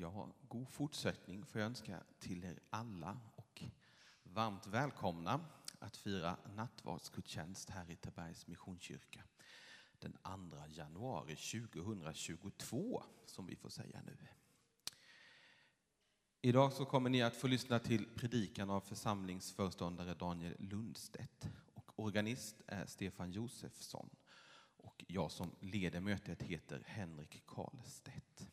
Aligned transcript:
Ja, 0.00 0.28
god 0.48 0.68
fortsättning 0.68 1.46
får 1.46 1.60
jag 1.60 1.66
önska 1.66 2.02
till 2.18 2.44
er 2.44 2.58
alla 2.70 3.20
och 3.36 3.62
varmt 4.22 4.66
välkomna 4.66 5.40
att 5.78 5.96
fira 5.96 6.36
nattvardsgudstjänst 6.54 7.70
här 7.70 7.90
i 7.90 7.96
Tabergs 7.96 8.46
Missionskyrka 8.46 9.24
den 9.98 10.12
2 10.12 10.66
januari 10.68 11.36
2022, 11.36 13.02
som 13.26 13.46
vi 13.46 13.56
får 13.56 13.68
säga 13.68 14.02
nu. 14.06 14.16
Idag 16.40 16.72
så 16.72 16.84
kommer 16.84 17.10
ni 17.10 17.22
att 17.22 17.36
få 17.36 17.46
lyssna 17.46 17.78
till 17.78 18.06
predikan 18.16 18.70
av 18.70 18.80
församlingsföreståndare 18.80 20.14
Daniel 20.14 20.56
Lundstedt 20.58 21.48
och 21.74 21.92
organist 21.96 22.62
är 22.66 22.86
Stefan 22.86 23.32
Josefsson 23.32 24.10
och 24.76 25.04
jag 25.08 25.30
som 25.30 25.50
leder 25.60 26.00
mötet 26.00 26.42
heter 26.42 26.82
Henrik 26.86 27.46
Karlstedt. 27.46 28.47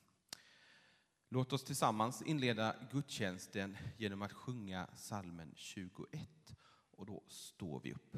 Låt 1.30 1.54
oss 1.54 1.64
tillsammans 1.64 2.22
inleda 2.22 2.76
gudstjänsten 2.92 3.78
genom 3.98 4.22
att 4.22 4.34
sjunga 4.34 4.88
salmen 4.96 5.52
21 5.56 6.56
och 6.92 7.06
då 7.06 7.24
står 7.28 7.80
vi 7.80 7.94
upp. 7.94 8.18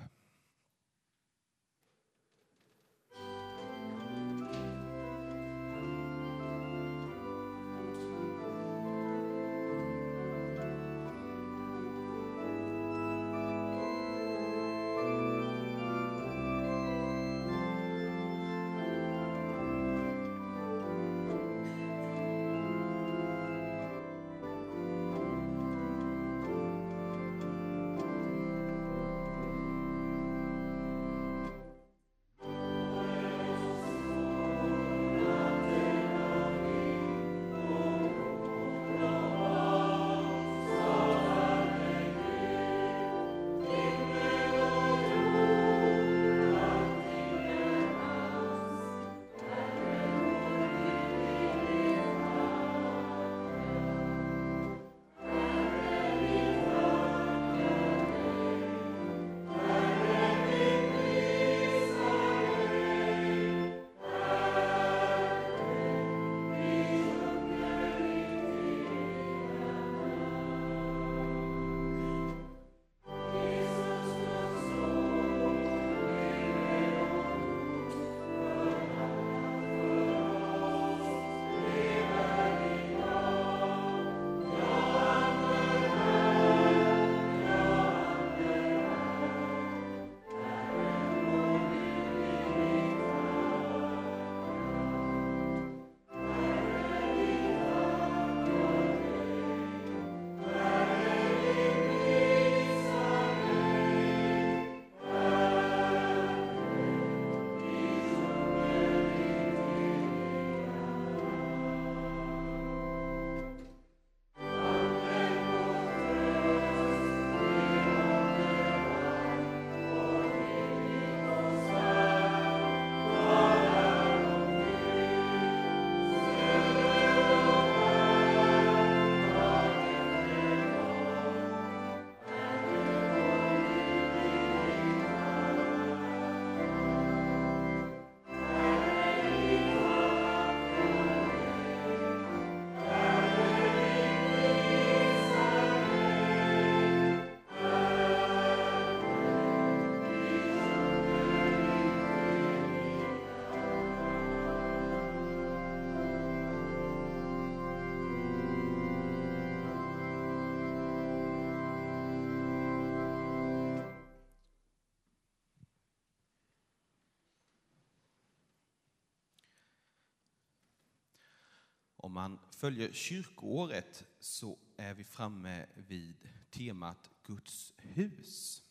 Man 172.18 172.40
följer 172.52 172.92
kyrkoåret 172.92 174.06
så 174.20 174.58
är 174.78 174.94
vi 174.94 175.04
framme 175.04 175.66
vid 175.76 176.16
temat 176.50 177.10
Guds 177.24 177.74
hus. 177.78 178.64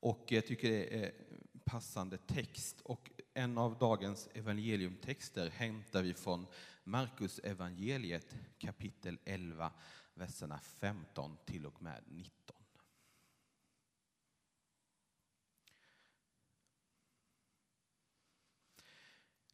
Och 0.00 0.26
jag 0.28 0.46
tycker 0.46 0.70
det 0.70 1.04
är 1.04 1.12
passande 1.64 2.18
text. 2.18 2.80
Och 2.80 3.10
en 3.34 3.58
av 3.58 3.78
dagens 3.78 4.28
evangeliumtexter 4.34 5.50
hämtar 5.50 6.02
vi 6.02 6.14
från 6.14 6.46
Markus 6.84 7.38
evangeliet 7.38 8.36
kapitel 8.58 9.18
11, 9.24 9.72
verserna 10.14 10.58
15 10.58 11.36
till 11.44 11.66
och 11.66 11.82
med 11.82 12.02
19. 12.06 12.56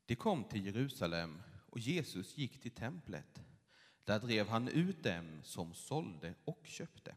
Det 0.07 0.17
kom 0.17 0.45
till 0.45 0.67
Jerusalem 0.67 1.43
och 1.76 1.81
Jesus 1.81 2.38
gick 2.38 2.60
till 2.60 2.70
templet. 2.70 3.42
Där 4.04 4.20
drev 4.20 4.48
han 4.48 4.69
ut 4.69 5.03
dem 5.03 5.41
som 5.42 5.75
sålde 5.75 6.34
och 6.44 6.60
köpte. 6.64 7.14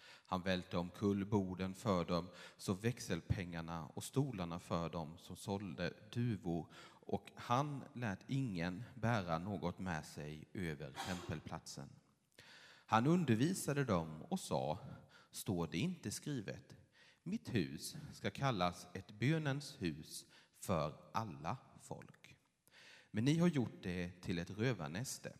Han 0.00 0.42
välte 0.42 0.76
omkull 0.76 1.24
borden 1.24 1.74
för 1.74 2.04
dem 2.04 2.28
så 2.56 2.74
växelpengarna 2.74 3.86
och 3.86 4.04
stolarna 4.04 4.60
för 4.60 4.88
dem 4.88 5.18
som 5.18 5.36
sålde 5.36 5.92
duvor 6.12 6.66
och 7.06 7.30
han 7.34 7.84
lät 7.94 8.18
ingen 8.26 8.84
bära 8.94 9.38
något 9.38 9.78
med 9.78 10.04
sig 10.04 10.48
över 10.54 10.92
tempelplatsen. 11.06 11.88
Han 12.86 13.06
undervisade 13.06 13.84
dem 13.84 14.22
och 14.22 14.40
sa, 14.40 14.78
står 15.30 15.66
det 15.66 15.78
inte 15.78 16.10
skrivet, 16.10 16.76
mitt 17.22 17.54
hus 17.54 17.96
ska 18.12 18.30
kallas 18.30 18.86
ett 18.94 19.10
bönens 19.12 19.76
hus 19.82 20.24
för 20.58 20.94
alla 21.12 21.56
folk. 21.82 22.17
Men 23.10 23.24
ni 23.24 23.38
har 23.38 23.48
gjort 23.48 23.82
det 23.82 24.20
till 24.20 24.38
ett 24.38 24.50
rövarnäste. 24.50 25.32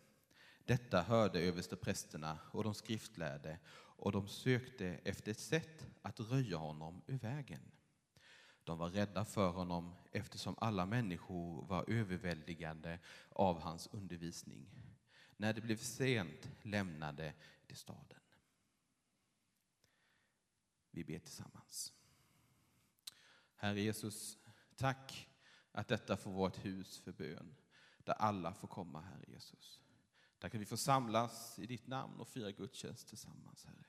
Detta 0.64 1.02
hörde 1.02 1.40
översteprästerna 1.40 2.38
och 2.52 2.64
de 2.64 2.74
skriftlärde 2.74 3.58
och 3.98 4.12
de 4.12 4.28
sökte 4.28 4.86
efter 4.86 5.30
ett 5.30 5.40
sätt 5.40 5.86
att 6.02 6.20
röja 6.20 6.56
honom 6.56 7.02
ur 7.06 7.18
vägen. 7.18 7.70
De 8.64 8.78
var 8.78 8.90
rädda 8.90 9.24
för 9.24 9.50
honom 9.50 9.94
eftersom 10.12 10.54
alla 10.58 10.86
människor 10.86 11.66
var 11.66 11.90
överväldigande 11.90 12.98
av 13.30 13.60
hans 13.60 13.86
undervisning. 13.86 14.70
När 15.36 15.52
det 15.52 15.60
blev 15.60 15.76
sent 15.76 16.50
lämnade 16.62 17.34
de 17.66 17.74
staden. 17.74 18.20
Vi 20.90 21.04
ber 21.04 21.18
tillsammans. 21.18 21.92
Herre 23.54 23.80
Jesus, 23.80 24.38
tack 24.76 25.27
att 25.72 25.88
detta 25.88 26.16
får 26.16 26.30
vara 26.32 26.48
ett 26.48 26.64
hus 26.64 26.98
för 26.98 27.12
bön, 27.12 27.54
där 28.04 28.14
alla 28.14 28.54
får 28.54 28.68
komma, 28.68 29.00
Herre 29.00 29.24
Jesus. 29.28 29.82
Där 30.38 30.48
kan 30.48 30.60
vi 30.60 30.66
få 30.66 30.76
samlas 30.76 31.58
i 31.58 31.66
ditt 31.66 31.86
namn 31.86 32.20
och 32.20 32.28
fira 32.28 32.50
gudstjänst 32.50 33.08
tillsammans, 33.08 33.64
Herre. 33.64 33.84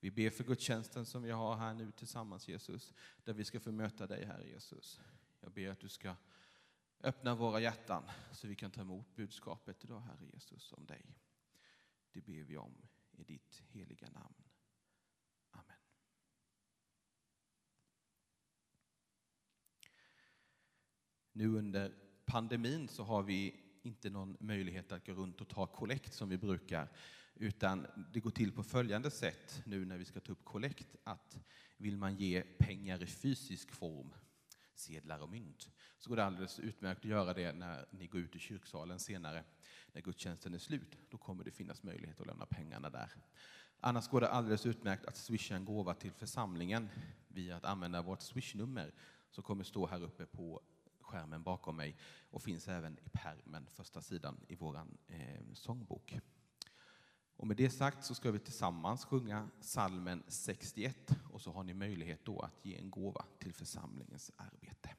Vi 0.00 0.10
ber 0.10 0.30
för 0.30 0.44
gudstjänsten 0.44 1.06
som 1.06 1.22
vi 1.22 1.30
har 1.30 1.56
här 1.56 1.74
nu 1.74 1.92
tillsammans, 1.92 2.48
Jesus, 2.48 2.94
där 3.24 3.32
vi 3.32 3.44
ska 3.44 3.60
få 3.60 3.72
möta 3.72 4.06
dig, 4.06 4.24
Herre 4.24 4.48
Jesus. 4.48 5.00
Jag 5.40 5.52
ber 5.52 5.68
att 5.68 5.80
du 5.80 5.88
ska 5.88 6.14
öppna 7.00 7.34
våra 7.34 7.60
hjärtan 7.60 8.04
så 8.32 8.46
vi 8.46 8.56
kan 8.56 8.70
ta 8.70 8.80
emot 8.80 9.16
budskapet 9.16 9.84
idag, 9.84 10.00
Herre 10.00 10.26
Jesus, 10.32 10.72
om 10.72 10.86
dig. 10.86 11.16
Det 12.12 12.20
ber 12.20 12.42
vi 12.42 12.56
om 12.56 12.88
i 13.12 13.24
ditt 13.24 13.62
heliga 13.68 14.10
namn. 14.10 14.44
Amen. 15.50 15.76
Nu 21.32 21.48
under 21.56 21.92
pandemin 22.24 22.88
så 22.88 23.04
har 23.04 23.22
vi 23.22 23.54
inte 23.82 24.10
någon 24.10 24.36
möjlighet 24.40 24.92
att 24.92 25.06
gå 25.06 25.12
runt 25.12 25.40
och 25.40 25.48
ta 25.48 25.66
kollekt 25.66 26.14
som 26.14 26.28
vi 26.28 26.38
brukar, 26.38 26.88
utan 27.34 27.86
det 28.12 28.20
går 28.20 28.30
till 28.30 28.52
på 28.52 28.62
följande 28.62 29.10
sätt 29.10 29.62
nu 29.66 29.84
när 29.84 29.98
vi 29.98 30.04
ska 30.04 30.20
ta 30.20 30.32
upp 30.32 30.44
kollekt, 30.44 30.96
att 31.04 31.38
vill 31.76 31.96
man 31.96 32.16
ge 32.16 32.42
pengar 32.42 33.02
i 33.02 33.06
fysisk 33.06 33.70
form, 33.70 34.14
sedlar 34.74 35.18
och 35.22 35.30
mynt, 35.30 35.70
så 35.98 36.08
går 36.08 36.16
det 36.16 36.24
alldeles 36.24 36.58
utmärkt 36.58 36.98
att 36.98 37.10
göra 37.10 37.34
det 37.34 37.52
när 37.52 37.86
ni 37.90 38.06
går 38.06 38.20
ut 38.20 38.36
i 38.36 38.38
kyrksalen 38.38 38.98
senare, 38.98 39.44
när 39.92 40.00
gudstjänsten 40.00 40.54
är 40.54 40.58
slut. 40.58 40.96
Då 41.10 41.18
kommer 41.18 41.44
det 41.44 41.50
finnas 41.50 41.82
möjlighet 41.82 42.20
att 42.20 42.26
lämna 42.26 42.46
pengarna 42.46 42.90
där. 42.90 43.12
Annars 43.80 44.08
går 44.08 44.20
det 44.20 44.28
alldeles 44.28 44.66
utmärkt 44.66 45.06
att 45.06 45.16
swisha 45.16 45.56
en 45.56 45.64
gåva 45.64 45.94
till 45.94 46.12
församlingen 46.12 46.88
via 47.28 47.56
att 47.56 47.64
använda 47.64 48.02
vårt 48.02 48.20
swishnummer 48.20 48.94
som 49.30 49.44
kommer 49.44 49.64
stå 49.64 49.86
här 49.86 50.02
uppe 50.02 50.26
på 50.26 50.62
skärmen 51.10 51.42
bakom 51.42 51.76
mig 51.76 51.96
och 52.30 52.42
finns 52.42 52.68
även 52.68 52.98
i 52.98 53.08
permen, 53.12 53.66
första 53.70 54.02
sidan 54.02 54.36
i 54.48 54.56
vår 54.56 54.76
eh, 55.06 55.52
sångbok. 55.52 56.18
Och 57.36 57.46
med 57.46 57.56
det 57.56 57.70
sagt 57.70 58.04
så 58.04 58.14
ska 58.14 58.30
vi 58.30 58.38
tillsammans 58.38 59.04
sjunga 59.04 59.48
salmen 59.60 60.22
61 60.28 61.16
och 61.32 61.40
så 61.40 61.52
har 61.52 61.62
ni 61.62 61.74
möjlighet 61.74 62.24
då 62.24 62.40
att 62.40 62.64
ge 62.64 62.76
en 62.76 62.90
gåva 62.90 63.24
till 63.38 63.54
församlingens 63.54 64.32
arbete. 64.36 64.96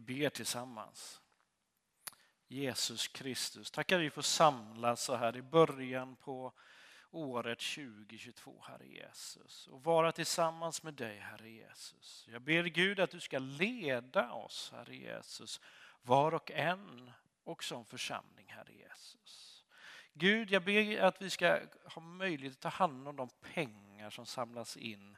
Vi 0.00 0.20
ber 0.20 0.30
tillsammans. 0.30 1.20
Jesus 2.48 3.08
Kristus, 3.08 3.70
tackar 3.70 3.98
vi 3.98 4.10
får 4.10 4.22
samlas 4.22 5.04
så 5.04 5.16
här 5.16 5.36
i 5.36 5.42
början 5.42 6.16
på 6.16 6.52
året 7.10 7.58
2022, 7.58 8.64
Herre 8.68 8.86
Jesus, 8.86 9.66
och 9.66 9.84
vara 9.84 10.12
tillsammans 10.12 10.82
med 10.82 10.94
dig, 10.94 11.18
Herre 11.18 11.50
Jesus. 11.50 12.26
Jag 12.28 12.42
ber 12.42 12.64
Gud 12.64 13.00
att 13.00 13.10
du 13.10 13.20
ska 13.20 13.38
leda 13.38 14.32
oss, 14.32 14.70
Herre 14.74 14.96
Jesus, 14.96 15.60
var 16.02 16.34
och 16.34 16.50
en 16.50 17.10
och 17.44 17.64
som 17.64 17.84
församling, 17.84 18.46
Herre 18.48 18.72
Jesus. 18.72 19.64
Gud, 20.12 20.50
jag 20.50 20.64
ber 20.64 21.00
att 21.00 21.22
vi 21.22 21.30
ska 21.30 21.60
ha 21.84 22.02
möjlighet 22.02 22.56
att 22.56 22.60
ta 22.60 22.68
hand 22.68 23.08
om 23.08 23.16
de 23.16 23.28
pengar 23.28 24.10
som 24.10 24.26
samlas 24.26 24.76
in 24.76 25.16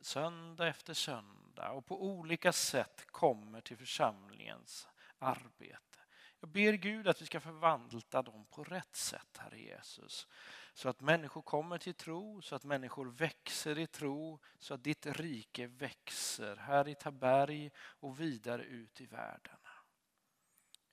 söndag 0.00 0.68
efter 0.68 0.94
söndag 0.94 1.47
och 1.58 1.86
på 1.86 2.04
olika 2.04 2.52
sätt 2.52 3.06
kommer 3.06 3.60
till 3.60 3.76
församlingens 3.76 4.88
arbete. 5.18 5.98
Jag 6.40 6.50
ber 6.50 6.72
Gud 6.72 7.08
att 7.08 7.22
vi 7.22 7.26
ska 7.26 7.40
förvandla 7.40 8.22
dem 8.22 8.46
på 8.50 8.64
rätt 8.64 8.96
sätt, 8.96 9.36
Herre 9.38 9.58
Jesus. 9.58 10.28
Så 10.74 10.88
att 10.88 11.00
människor 11.00 11.42
kommer 11.42 11.78
till 11.78 11.94
tro, 11.94 12.42
så 12.42 12.54
att 12.54 12.64
människor 12.64 13.06
växer 13.06 13.78
i 13.78 13.86
tro, 13.86 14.40
så 14.58 14.74
att 14.74 14.84
ditt 14.84 15.06
rike 15.06 15.66
växer 15.66 16.56
här 16.56 16.88
i 16.88 16.94
Taberg 16.94 17.70
och 17.78 18.20
vidare 18.20 18.62
ut 18.62 19.00
i 19.00 19.06
världen. 19.06 19.58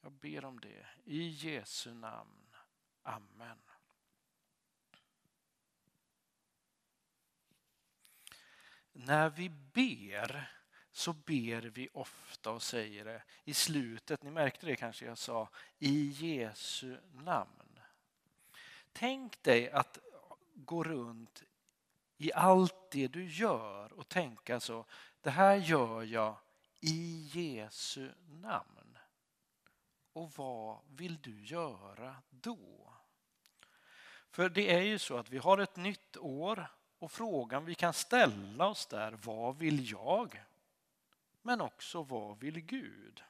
Jag 0.02 0.12
ber 0.12 0.46
om 0.46 0.60
det 0.60 0.88
i 1.04 1.28
Jesu 1.28 1.94
namn. 1.94 2.56
Amen. 3.04 3.65
När 8.96 9.30
vi 9.30 9.50
ber 9.50 10.52
så 10.92 11.14
ber 11.14 11.62
vi 11.62 11.90
ofta 11.94 12.52
och 12.52 12.64
säger 12.64 13.06
det 13.06 13.24
i 13.44 13.54
slutet, 13.54 14.24
ni 14.24 14.32
märkte 14.32 14.66
det 14.66 14.76
kanske 14.76 15.06
jag 15.06 15.18
sa, 15.18 15.50
i 15.80 16.08
Jesu 16.08 16.98
namn. 17.12 17.80
Tänk 18.94 19.44
dig 19.44 19.72
att 19.72 20.00
gå 20.54 20.84
runt 20.84 21.44
i 22.18 22.34
allt 22.34 22.92
det 22.92 23.08
du 23.08 23.26
gör 23.26 23.94
och 23.94 24.10
tänka 24.10 24.60
så, 24.60 24.86
det 25.22 25.30
här 25.30 25.56
gör 25.56 26.04
jag 26.04 26.38
i 26.80 27.30
Jesu 27.34 28.12
namn. 28.28 28.98
Och 30.14 30.32
vad 30.32 30.80
vill 30.90 31.22
du 31.22 31.46
göra 31.46 32.16
då? 32.30 32.94
För 34.30 34.50
det 34.50 34.74
är 34.74 34.82
ju 34.82 35.00
så 35.00 35.18
att 35.18 35.30
vi 35.30 35.38
har 35.38 35.58
ett 35.58 35.76
nytt 35.76 36.18
år 36.18 36.68
och 37.06 37.12
frågan 37.12 37.66
vi 37.66 37.76
kan 37.76 37.94
ställa 37.94 38.68
oss 38.68 38.86
där, 38.86 39.12
vad 39.12 39.58
vill 39.58 39.92
jag? 39.92 40.44
Men 41.42 41.62
också 41.62 42.04
vad 42.04 42.40
vill 42.40 42.60
Gud? 42.60 43.24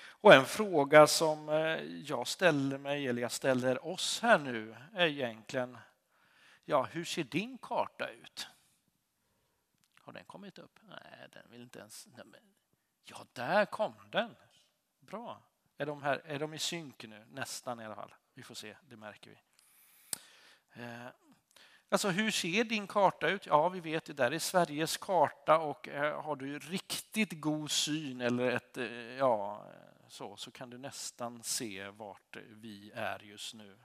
Och 0.00 0.34
en 0.34 0.44
fråga 0.44 1.06
som 1.06 1.48
eh, 1.48 1.82
jag 1.82 2.26
ställer 2.26 2.78
mig, 2.78 3.08
eller 3.08 3.22
jag 3.22 3.32
ställer 3.32 3.86
oss 3.86 4.20
här 4.20 4.38
nu, 4.38 4.76
är 4.94 5.06
egentligen, 5.06 5.78
ja 6.64 6.82
hur 6.82 7.04
ser 7.04 7.24
din 7.24 7.58
karta 7.58 8.08
ut? 8.08 8.48
Har 10.00 10.12
den 10.12 10.24
kommit 10.24 10.58
upp? 10.58 10.78
Nej, 10.82 11.28
den 11.32 11.50
vill 11.50 11.62
inte 11.62 11.78
ens... 11.78 12.08
Ja, 13.04 13.26
där 13.32 13.64
kom 13.64 13.94
den. 14.10 14.36
Bra. 15.00 15.42
Är 15.76 15.86
de, 15.86 16.02
här, 16.02 16.22
är 16.24 16.38
de 16.38 16.54
i 16.54 16.58
synk 16.58 17.04
nu? 17.04 17.26
Nästan 17.30 17.80
i 17.80 17.84
alla 17.84 17.94
fall. 17.94 18.14
Vi 18.34 18.42
får 18.42 18.54
se, 18.54 18.76
det 18.88 18.96
märker 18.96 19.30
vi. 19.30 19.38
Eh, 20.82 21.06
Alltså 21.90 22.08
hur 22.08 22.30
ser 22.30 22.64
din 22.64 22.86
karta 22.86 23.28
ut? 23.28 23.46
Ja, 23.46 23.68
vi 23.68 23.80
vet 23.80 24.08
ju 24.08 24.12
där 24.12 24.30
är 24.30 24.38
Sveriges 24.38 24.96
karta 24.96 25.58
och 25.58 25.88
eh, 25.88 26.22
har 26.22 26.36
du 26.36 26.58
riktigt 26.58 27.40
god 27.40 27.70
syn 27.70 28.20
eller 28.20 28.50
ett, 28.50 28.76
eh, 28.76 28.86
ja, 28.92 29.66
så, 30.08 30.36
så 30.36 30.50
kan 30.50 30.70
du 30.70 30.78
nästan 30.78 31.42
se 31.42 31.88
vart 31.88 32.36
vi 32.48 32.90
är 32.94 33.18
just 33.18 33.54
nu. 33.54 33.78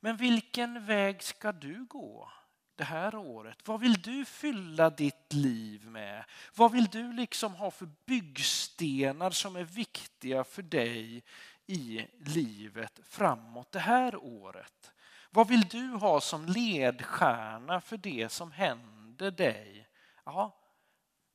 Men 0.00 0.16
vilken 0.16 0.86
väg 0.86 1.22
ska 1.22 1.52
du 1.52 1.84
gå 1.84 2.30
det 2.76 2.84
här 2.84 3.14
året? 3.14 3.58
Vad 3.64 3.80
vill 3.80 4.02
du 4.02 4.24
fylla 4.24 4.90
ditt 4.90 5.32
liv 5.32 5.86
med? 5.86 6.24
Vad 6.54 6.72
vill 6.72 6.86
du 6.86 7.12
liksom 7.12 7.54
ha 7.54 7.70
för 7.70 7.88
byggstenar 8.06 9.30
som 9.30 9.56
är 9.56 9.64
viktiga 9.64 10.44
för 10.44 10.62
dig 10.62 11.24
i 11.66 12.06
livet 12.18 13.00
framåt 13.04 13.72
det 13.72 13.78
här 13.78 14.16
året? 14.16 14.92
Vad 15.34 15.48
vill 15.48 15.68
du 15.68 15.88
ha 15.88 16.20
som 16.20 16.46
ledstjärna 16.46 17.80
för 17.80 17.96
det 17.96 18.28
som 18.28 18.52
händer 18.52 19.30
dig? 19.30 19.88
Ja, 20.24 20.58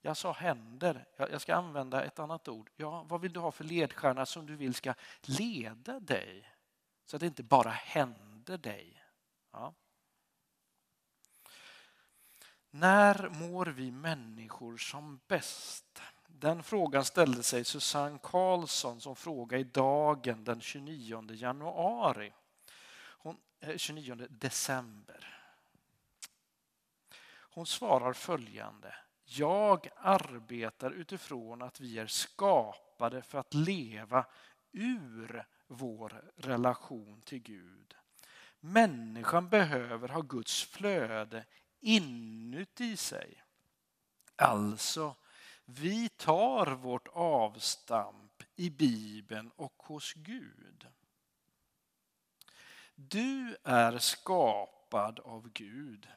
jag 0.01 0.17
sa 0.17 0.31
händer. 0.31 1.05
Jag 1.17 1.41
ska 1.41 1.55
använda 1.55 2.03
ett 2.03 2.19
annat 2.19 2.47
ord. 2.47 2.69
Ja, 2.75 3.05
vad 3.09 3.21
vill 3.21 3.33
du 3.33 3.39
ha 3.39 3.51
för 3.51 3.63
ledstjärna 3.63 4.25
som 4.25 4.45
du 4.45 4.55
vill 4.55 4.73
ska 4.73 4.93
leda 5.21 5.99
dig? 5.99 6.51
Så 7.05 7.15
att 7.15 7.19
det 7.19 7.27
inte 7.27 7.43
bara 7.43 7.69
händer 7.69 8.57
dig. 8.57 9.03
Ja. 9.51 9.73
När 12.69 13.29
mår 13.29 13.65
vi 13.65 13.91
människor 13.91 14.77
som 14.77 15.19
bäst? 15.27 16.01
Den 16.27 16.63
frågan 16.63 17.05
ställde 17.05 17.43
sig 17.43 17.65
Susanne 17.65 18.19
Karlsson 18.23 19.01
som 19.01 19.15
fråga 19.15 19.57
i 19.57 19.63
Dagen 19.63 20.43
den 20.43 20.61
29 20.61 21.33
januari. 21.33 22.33
Eh, 23.59 23.77
29 23.77 24.27
december. 24.29 25.37
Hon 27.29 27.65
svarar 27.65 28.13
följande. 28.13 28.95
Jag 29.25 29.89
arbetar 29.95 30.91
utifrån 30.91 31.61
att 31.61 31.79
vi 31.79 31.99
är 31.99 32.07
skapade 32.07 33.21
för 33.21 33.37
att 33.37 33.53
leva 33.53 34.25
ur 34.71 35.45
vår 35.67 36.31
relation 36.35 37.21
till 37.21 37.39
Gud. 37.39 37.95
Människan 38.59 39.49
behöver 39.49 40.07
ha 40.07 40.21
Guds 40.21 40.63
flöde 40.63 41.45
inuti 41.79 42.97
sig. 42.97 43.43
Alltså, 44.35 45.15
vi 45.65 46.09
tar 46.09 46.67
vårt 46.67 47.07
avstamp 47.13 48.43
i 48.55 48.69
Bibeln 48.69 49.51
och 49.55 49.83
hos 49.85 50.13
Gud. 50.13 50.87
Du 52.99 53.57
är 53.63 53.97
skapad 53.97 55.19
av 55.19 55.49
Gud. 55.53 56.07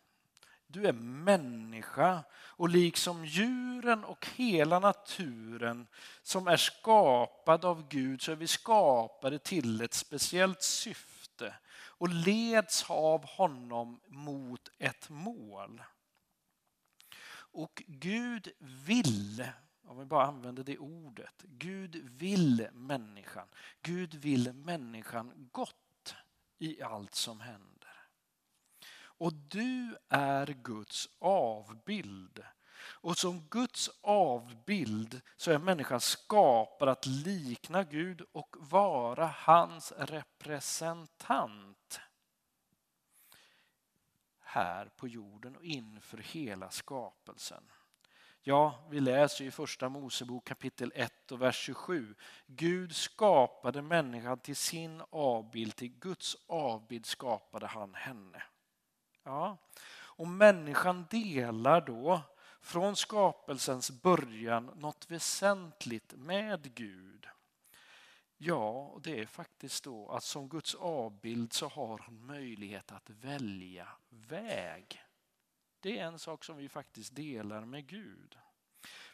Du 0.66 0.86
är 0.86 0.92
människa 0.92 2.24
och 2.34 2.68
liksom 2.68 3.24
djuren 3.24 4.04
och 4.04 4.26
hela 4.34 4.78
naturen 4.78 5.86
som 6.22 6.46
är 6.46 6.56
skapad 6.56 7.64
av 7.64 7.88
Gud 7.88 8.22
så 8.22 8.32
är 8.32 8.36
vi 8.36 8.46
skapade 8.46 9.38
till 9.38 9.80
ett 9.80 9.94
speciellt 9.94 10.62
syfte 10.62 11.54
och 11.72 12.08
leds 12.08 12.90
av 12.90 13.24
honom 13.24 14.00
mot 14.06 14.70
ett 14.78 15.08
mål. 15.08 15.82
Och 17.32 17.82
Gud 17.86 18.52
vill, 18.58 19.44
om 19.84 19.98
vi 19.98 20.04
bara 20.04 20.26
använder 20.26 20.64
det 20.64 20.78
ordet, 20.78 21.42
Gud 21.42 21.96
vill 22.10 22.68
människan. 22.72 23.48
Gud 23.82 24.14
vill 24.14 24.52
människan 24.52 25.48
gott 25.52 25.89
i 26.60 26.82
allt 26.82 27.14
som 27.14 27.40
händer. 27.40 28.06
Och 29.02 29.34
du 29.34 29.96
är 30.08 30.46
Guds 30.46 31.08
avbild. 31.18 32.44
Och 32.82 33.18
som 33.18 33.40
Guds 33.40 33.90
avbild 34.00 35.20
så 35.36 35.50
är 35.50 35.58
människan 35.58 36.00
skapad 36.00 36.88
att 36.88 37.06
likna 37.06 37.84
Gud 37.84 38.22
och 38.32 38.56
vara 38.58 39.26
hans 39.26 39.92
representant 39.92 42.00
här 44.40 44.86
på 44.86 45.08
jorden 45.08 45.56
och 45.56 45.64
inför 45.64 46.18
hela 46.18 46.70
skapelsen. 46.70 47.70
Ja, 48.42 48.74
vi 48.90 49.00
läser 49.00 49.44
i 49.44 49.50
första 49.50 49.88
Mosebok 49.88 50.44
kapitel 50.44 50.92
1 50.94 51.32
och 51.32 51.42
vers 51.42 51.56
27. 51.56 52.14
Gud 52.46 52.96
skapade 52.96 53.82
människan 53.82 54.38
till 54.38 54.56
sin 54.56 55.02
avbild, 55.10 55.76
till 55.76 55.98
Guds 55.98 56.36
avbild 56.46 57.06
skapade 57.06 57.66
han 57.66 57.94
henne. 57.94 58.42
Ja, 59.24 59.56
och 59.92 60.26
människan 60.26 61.06
delar 61.10 61.80
då 61.80 62.20
från 62.60 62.96
skapelsens 62.96 63.90
början 63.90 64.70
något 64.74 65.10
väsentligt 65.10 66.12
med 66.16 66.74
Gud. 66.74 67.26
Ja, 68.36 68.98
det 69.02 69.20
är 69.20 69.26
faktiskt 69.26 69.84
då 69.84 70.08
att 70.08 70.24
som 70.24 70.48
Guds 70.48 70.74
avbild 70.74 71.52
så 71.52 71.68
har 71.68 72.04
hon 72.06 72.26
möjlighet 72.26 72.92
att 72.92 73.10
välja 73.10 73.88
väg. 74.08 75.02
Det 75.80 75.98
är 75.98 76.04
en 76.04 76.18
sak 76.18 76.44
som 76.44 76.56
vi 76.56 76.68
faktiskt 76.68 77.14
delar 77.14 77.64
med 77.64 77.86
Gud. 77.86 78.38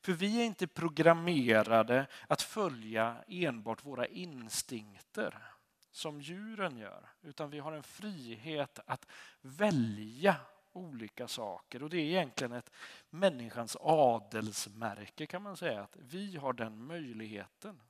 För 0.02 0.12
vi 0.12 0.40
är 0.40 0.44
inte 0.44 0.66
programmerade 0.66 2.06
att 2.28 2.42
följa 2.42 3.24
enbart 3.28 3.84
våra 3.84 4.06
instinkter 4.06 5.42
som 5.90 6.20
djuren 6.20 6.78
gör, 6.78 7.08
utan 7.22 7.50
vi 7.50 7.58
har 7.58 7.72
en 7.72 7.82
frihet 7.82 8.78
att 8.86 9.06
välja 9.40 10.36
olika 10.72 11.28
saker. 11.28 11.82
Och 11.82 11.90
det 11.90 11.96
är 11.96 12.04
egentligen 12.04 12.52
ett 12.52 12.70
människans 13.10 13.76
adelsmärke 13.80 15.26
kan 15.26 15.42
man 15.42 15.56
säga, 15.56 15.82
att 15.82 15.96
vi 16.00 16.36
har 16.36 16.52
den 16.52 16.82
möjligheten. 16.82 17.80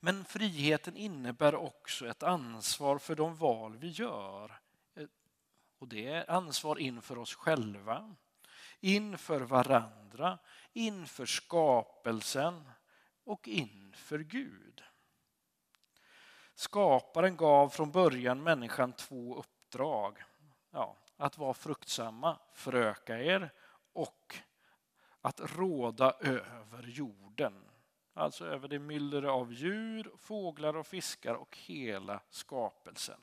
Men 0.00 0.24
friheten 0.24 0.96
innebär 0.96 1.54
också 1.54 2.08
ett 2.08 2.22
ansvar 2.22 2.98
för 2.98 3.14
de 3.14 3.36
val 3.36 3.76
vi 3.76 3.88
gör. 3.88 4.60
Och 5.80 5.88
det 5.88 6.06
är 6.06 6.30
ansvar 6.30 6.78
inför 6.78 7.18
oss 7.18 7.34
själva, 7.34 8.16
inför 8.80 9.40
varandra, 9.40 10.38
inför 10.72 11.26
skapelsen 11.26 12.70
och 13.24 13.48
inför 13.48 14.18
Gud. 14.18 14.82
Skaparen 16.54 17.36
gav 17.36 17.68
från 17.68 17.90
början 17.90 18.42
människan 18.42 18.92
två 18.92 19.36
uppdrag. 19.36 20.22
Ja, 20.70 20.96
att 21.16 21.38
vara 21.38 21.54
fruktsamma, 21.54 22.38
föröka 22.54 23.18
er 23.18 23.52
och 23.92 24.36
att 25.20 25.40
råda 25.40 26.12
över 26.20 26.82
jorden. 26.82 27.70
Alltså 28.14 28.46
över 28.46 28.68
det 28.68 28.78
myller 28.78 29.22
av 29.22 29.52
djur, 29.52 30.12
fåglar 30.16 30.76
och 30.76 30.86
fiskar 30.86 31.34
och 31.34 31.56
hela 31.56 32.20
skapelsen. 32.30 33.20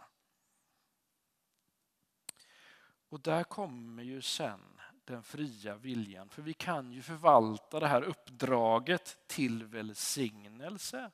Och 3.10 3.20
där 3.20 3.44
kommer 3.44 4.04
ju 4.04 4.22
sen 4.22 4.80
den 5.06 5.24
fria 5.24 5.76
viljan. 5.76 6.30
För 6.30 6.42
vi 6.42 6.54
kan 6.54 6.92
ju 6.92 7.02
förvalta 7.02 7.80
det 7.80 7.88
här 7.88 8.02
uppdraget 8.02 9.28
till 9.28 9.64
välsignelse 9.64 11.12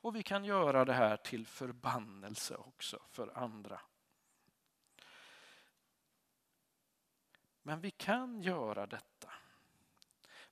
och 0.00 0.16
vi 0.16 0.22
kan 0.22 0.44
göra 0.44 0.84
det 0.84 0.92
här 0.92 1.16
till 1.16 1.46
förbannelse 1.46 2.56
också 2.56 3.02
för 3.10 3.38
andra. 3.38 3.80
Men 7.62 7.80
vi 7.80 7.90
kan 7.90 8.42
göra 8.42 8.86
detta. 8.86 9.32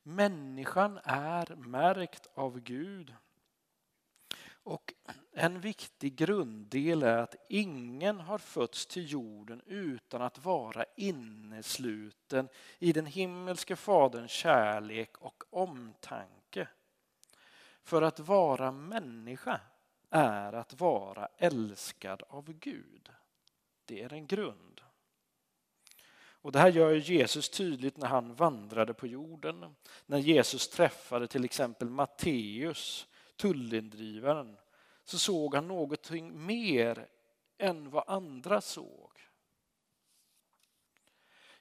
Människan 0.03 1.01
är 1.05 1.57
märkt 1.57 2.27
av 2.35 2.61
Gud. 2.61 3.15
Och 4.67 4.95
en 5.33 5.61
viktig 5.61 6.17
grunddel 6.17 7.03
är 7.03 7.19
att 7.19 7.35
ingen 7.49 8.21
har 8.21 8.39
fötts 8.39 8.87
till 8.87 9.13
jorden 9.13 9.63
utan 9.67 10.23
att 10.23 10.45
vara 10.45 10.85
innesluten 10.97 12.49
i 12.79 12.93
den 12.93 13.07
himmelske 13.07 13.77
Faderns 13.77 14.31
kärlek 14.31 15.19
och 15.19 15.45
omtanke. 15.51 16.69
För 17.83 18.03
att 18.03 18.21
vara 18.21 18.73
människa 18.73 19.61
är 20.11 20.53
att 20.53 20.81
vara 20.81 21.29
älskad 21.39 22.23
av 22.29 22.53
Gud. 22.53 23.11
Det 23.85 24.03
är 24.03 24.13
en 24.13 24.27
grund. 24.27 24.81
Och 26.19 26.53
Det 26.53 26.59
här 26.59 26.71
gör 26.71 26.95
Jesus 26.95 27.49
tydligt 27.49 27.97
när 27.97 28.09
han 28.09 28.35
vandrade 28.35 28.95
på 28.95 29.07
jorden. 29.07 29.75
När 30.07 30.19
Jesus 30.19 30.69
träffade 30.69 31.27
till 31.27 31.45
exempel 31.45 31.91
Matteus, 31.91 33.07
tullindrivaren, 33.37 34.57
så 35.05 35.19
såg 35.19 35.55
han 35.55 35.69
någonting 35.69 36.47
mer 36.47 37.09
än 37.59 37.91
vad 37.91 38.05
andra 38.07 38.61
såg. 38.61 39.11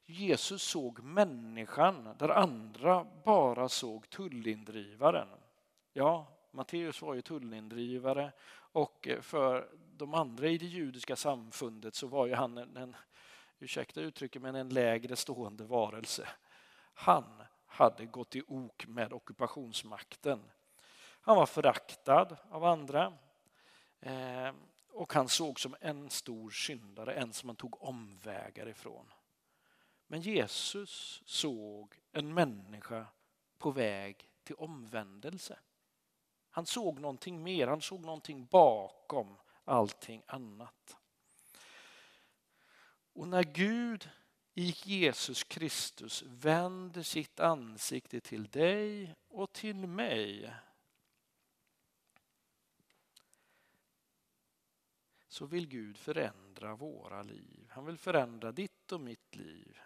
Jesus 0.05 0.63
såg 0.63 1.03
människan 1.03 2.15
där 2.19 2.29
andra 2.29 3.07
bara 3.25 3.69
såg 3.69 4.09
tullindrivaren. 4.09 5.27
Ja, 5.93 6.27
Matteus 6.51 7.01
var 7.01 7.13
ju 7.13 7.21
tullindrivare 7.21 8.31
och 8.51 9.07
för 9.21 9.69
de 9.97 10.13
andra 10.13 10.47
i 10.47 10.57
det 10.57 10.65
judiska 10.65 11.15
samfundet 11.15 11.95
så 11.95 12.07
var 12.07 12.25
ju 12.25 12.33
han 12.33 12.57
en, 12.57 12.77
en 12.77 12.95
ursäkta 13.59 14.01
uttrycket, 14.01 14.41
men 14.41 14.55
en 14.55 14.69
lägre 14.69 15.15
stående 15.15 15.63
varelse. 15.63 16.27
Han 16.93 17.43
hade 17.65 18.05
gått 18.05 18.35
i 18.35 18.43
ok 18.47 18.87
med 18.87 19.13
ockupationsmakten. 19.13 20.39
Han 21.25 21.35
var 21.35 21.45
föraktad 21.45 22.37
av 22.49 22.63
andra 22.63 23.13
eh, 23.99 24.51
och 24.89 25.13
han 25.13 25.29
såg 25.29 25.59
som 25.59 25.75
en 25.81 26.09
stor 26.09 26.49
syndare, 26.49 27.13
en 27.13 27.33
som 27.33 27.47
man 27.47 27.55
tog 27.55 27.83
omvägar 27.83 28.67
ifrån. 28.67 29.13
Men 30.07 30.21
Jesus 30.21 31.21
såg 31.25 31.95
en 32.11 32.33
människa 32.33 33.07
på 33.57 33.71
väg 33.71 34.29
till 34.43 34.55
omvändelse. 34.55 35.59
Han 36.49 36.65
såg 36.65 36.99
någonting 36.99 37.43
mer, 37.43 37.67
han 37.67 37.81
såg 37.81 38.01
någonting 38.01 38.45
bakom 38.45 39.37
allting 39.63 40.23
annat. 40.27 40.97
Och 43.13 43.27
när 43.27 43.43
Gud 43.43 44.09
i 44.53 44.75
Jesus 44.83 45.43
Kristus 45.43 46.23
vänder 46.27 47.03
sitt 47.03 47.39
ansikte 47.39 48.19
till 48.19 48.47
dig 48.47 49.15
och 49.29 49.53
till 49.53 49.87
mig 49.87 50.53
så 55.35 55.45
vill 55.45 55.67
Gud 55.67 55.97
förändra 55.97 56.75
våra 56.75 57.23
liv. 57.23 57.67
Han 57.69 57.85
vill 57.85 57.97
förändra 57.97 58.51
ditt 58.51 58.91
och 58.91 59.01
mitt 59.01 59.35
liv. 59.35 59.79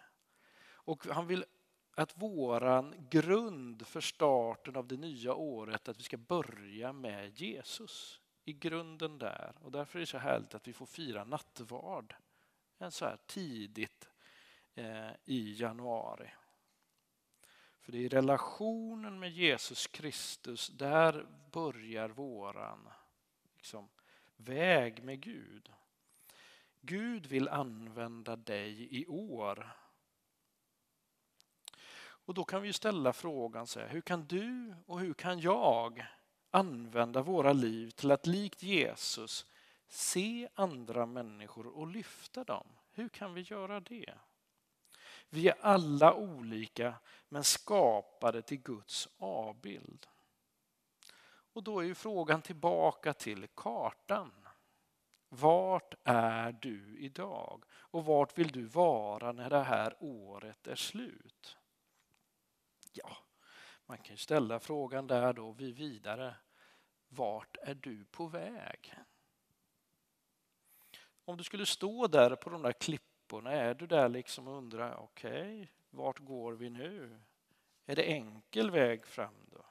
Och 0.61 1.05
han 1.05 1.27
vill 1.27 1.45
att 1.91 2.17
våran 2.21 3.07
grund 3.09 3.87
för 3.87 4.01
starten 4.01 4.75
av 4.75 4.87
det 4.87 4.97
nya 4.97 5.33
året, 5.33 5.89
att 5.89 5.99
vi 5.99 6.03
ska 6.03 6.17
börja 6.17 6.93
med 6.93 7.39
Jesus 7.39 8.21
i 8.45 8.53
grunden 8.53 9.17
där. 9.17 9.53
Och 9.61 9.71
därför 9.71 9.99
är 9.99 10.01
det 10.01 10.05
så 10.05 10.17
härligt 10.17 10.55
att 10.55 10.67
vi 10.67 10.73
får 10.73 10.85
fira 10.85 11.23
nattvard 11.23 12.15
en 12.77 12.91
så 12.91 13.05
här 13.05 13.17
tidigt 13.25 14.09
eh, 14.75 15.11
i 15.25 15.53
januari. 15.61 16.31
För 17.79 17.91
det 17.91 17.97
är 17.97 18.01
i 18.01 18.09
relationen 18.09 19.19
med 19.19 19.31
Jesus 19.31 19.87
Kristus, 19.87 20.69
där 20.69 21.25
börjar 21.51 22.09
våran 22.09 22.89
liksom, 23.55 23.89
väg 24.39 25.03
med 25.03 25.21
Gud. 25.21 25.71
Gud 26.81 27.25
vill 27.25 27.47
använda 27.47 28.35
dig 28.35 29.01
i 29.01 29.07
år 29.07 29.75
och 32.29 32.33
då 32.33 32.43
kan 32.43 32.61
vi 32.61 32.73
ställa 32.73 33.13
frågan 33.13 33.67
så 33.67 33.79
här, 33.79 33.87
hur 33.87 34.01
kan 34.01 34.25
du 34.25 34.75
och 34.85 34.99
hur 34.99 35.13
kan 35.13 35.39
jag 35.39 36.05
använda 36.51 37.21
våra 37.21 37.53
liv 37.53 37.89
till 37.89 38.11
att 38.11 38.27
likt 38.27 38.63
Jesus 38.63 39.45
se 39.87 40.49
andra 40.53 41.05
människor 41.05 41.67
och 41.67 41.87
lyfta 41.87 42.43
dem? 42.43 42.67
Hur 42.91 43.09
kan 43.09 43.33
vi 43.33 43.41
göra 43.41 43.79
det? 43.79 44.13
Vi 45.29 45.47
är 45.47 45.55
alla 45.61 46.13
olika 46.13 46.93
men 47.29 47.43
skapade 47.43 48.41
till 48.41 48.61
Guds 48.61 49.07
avbild. 49.17 50.07
Och 51.59 51.63
då 51.63 51.79
är 51.79 51.83
ju 51.83 51.95
frågan 51.95 52.41
tillbaka 52.41 53.13
till 53.13 53.47
kartan. 53.47 54.47
Vart 55.29 55.93
är 56.03 56.51
du 56.51 56.99
idag? 56.99 57.63
Och 57.71 58.05
vart 58.05 58.37
vill 58.37 58.51
du 58.51 58.65
vara 58.65 59.31
när 59.31 59.49
det 59.49 59.63
här 59.63 59.95
året 59.99 60.67
är 60.67 60.75
slut? 60.75 61.57
Ja, 62.93 63.17
man 63.85 63.97
kan 63.97 64.13
ju 64.13 64.17
ställa 64.17 64.59
frågan 64.59 65.07
där 65.07 65.33
då 65.33 65.51
vi 65.51 65.71
vidare. 65.71 66.35
Vart 67.07 67.57
är 67.61 67.75
du 67.75 68.05
på 68.05 68.27
väg? 68.27 68.93
Om 71.25 71.37
du 71.37 71.43
skulle 71.43 71.65
stå 71.65 72.07
där 72.07 72.35
på 72.35 72.49
de 72.49 72.61
där 72.61 72.73
klipporna, 72.73 73.51
är 73.51 73.73
du 73.73 73.87
där 73.87 74.09
liksom 74.09 74.47
och 74.47 74.57
undrar, 74.57 74.95
okej, 74.95 75.61
okay, 75.61 75.67
vart 75.89 76.19
går 76.19 76.53
vi 76.53 76.69
nu? 76.69 77.19
Är 77.85 77.95
det 77.95 78.03
enkel 78.03 78.71
väg 78.71 79.05
fram 79.05 79.35
då? 79.51 79.68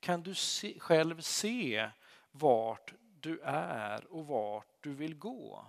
Kan 0.00 0.22
du 0.22 0.34
se, 0.34 0.78
själv 0.78 1.20
se 1.20 1.90
vart 2.30 2.94
du 3.20 3.40
är 3.44 4.12
och 4.12 4.26
vart 4.26 4.76
du 4.80 4.94
vill 4.94 5.14
gå? 5.14 5.66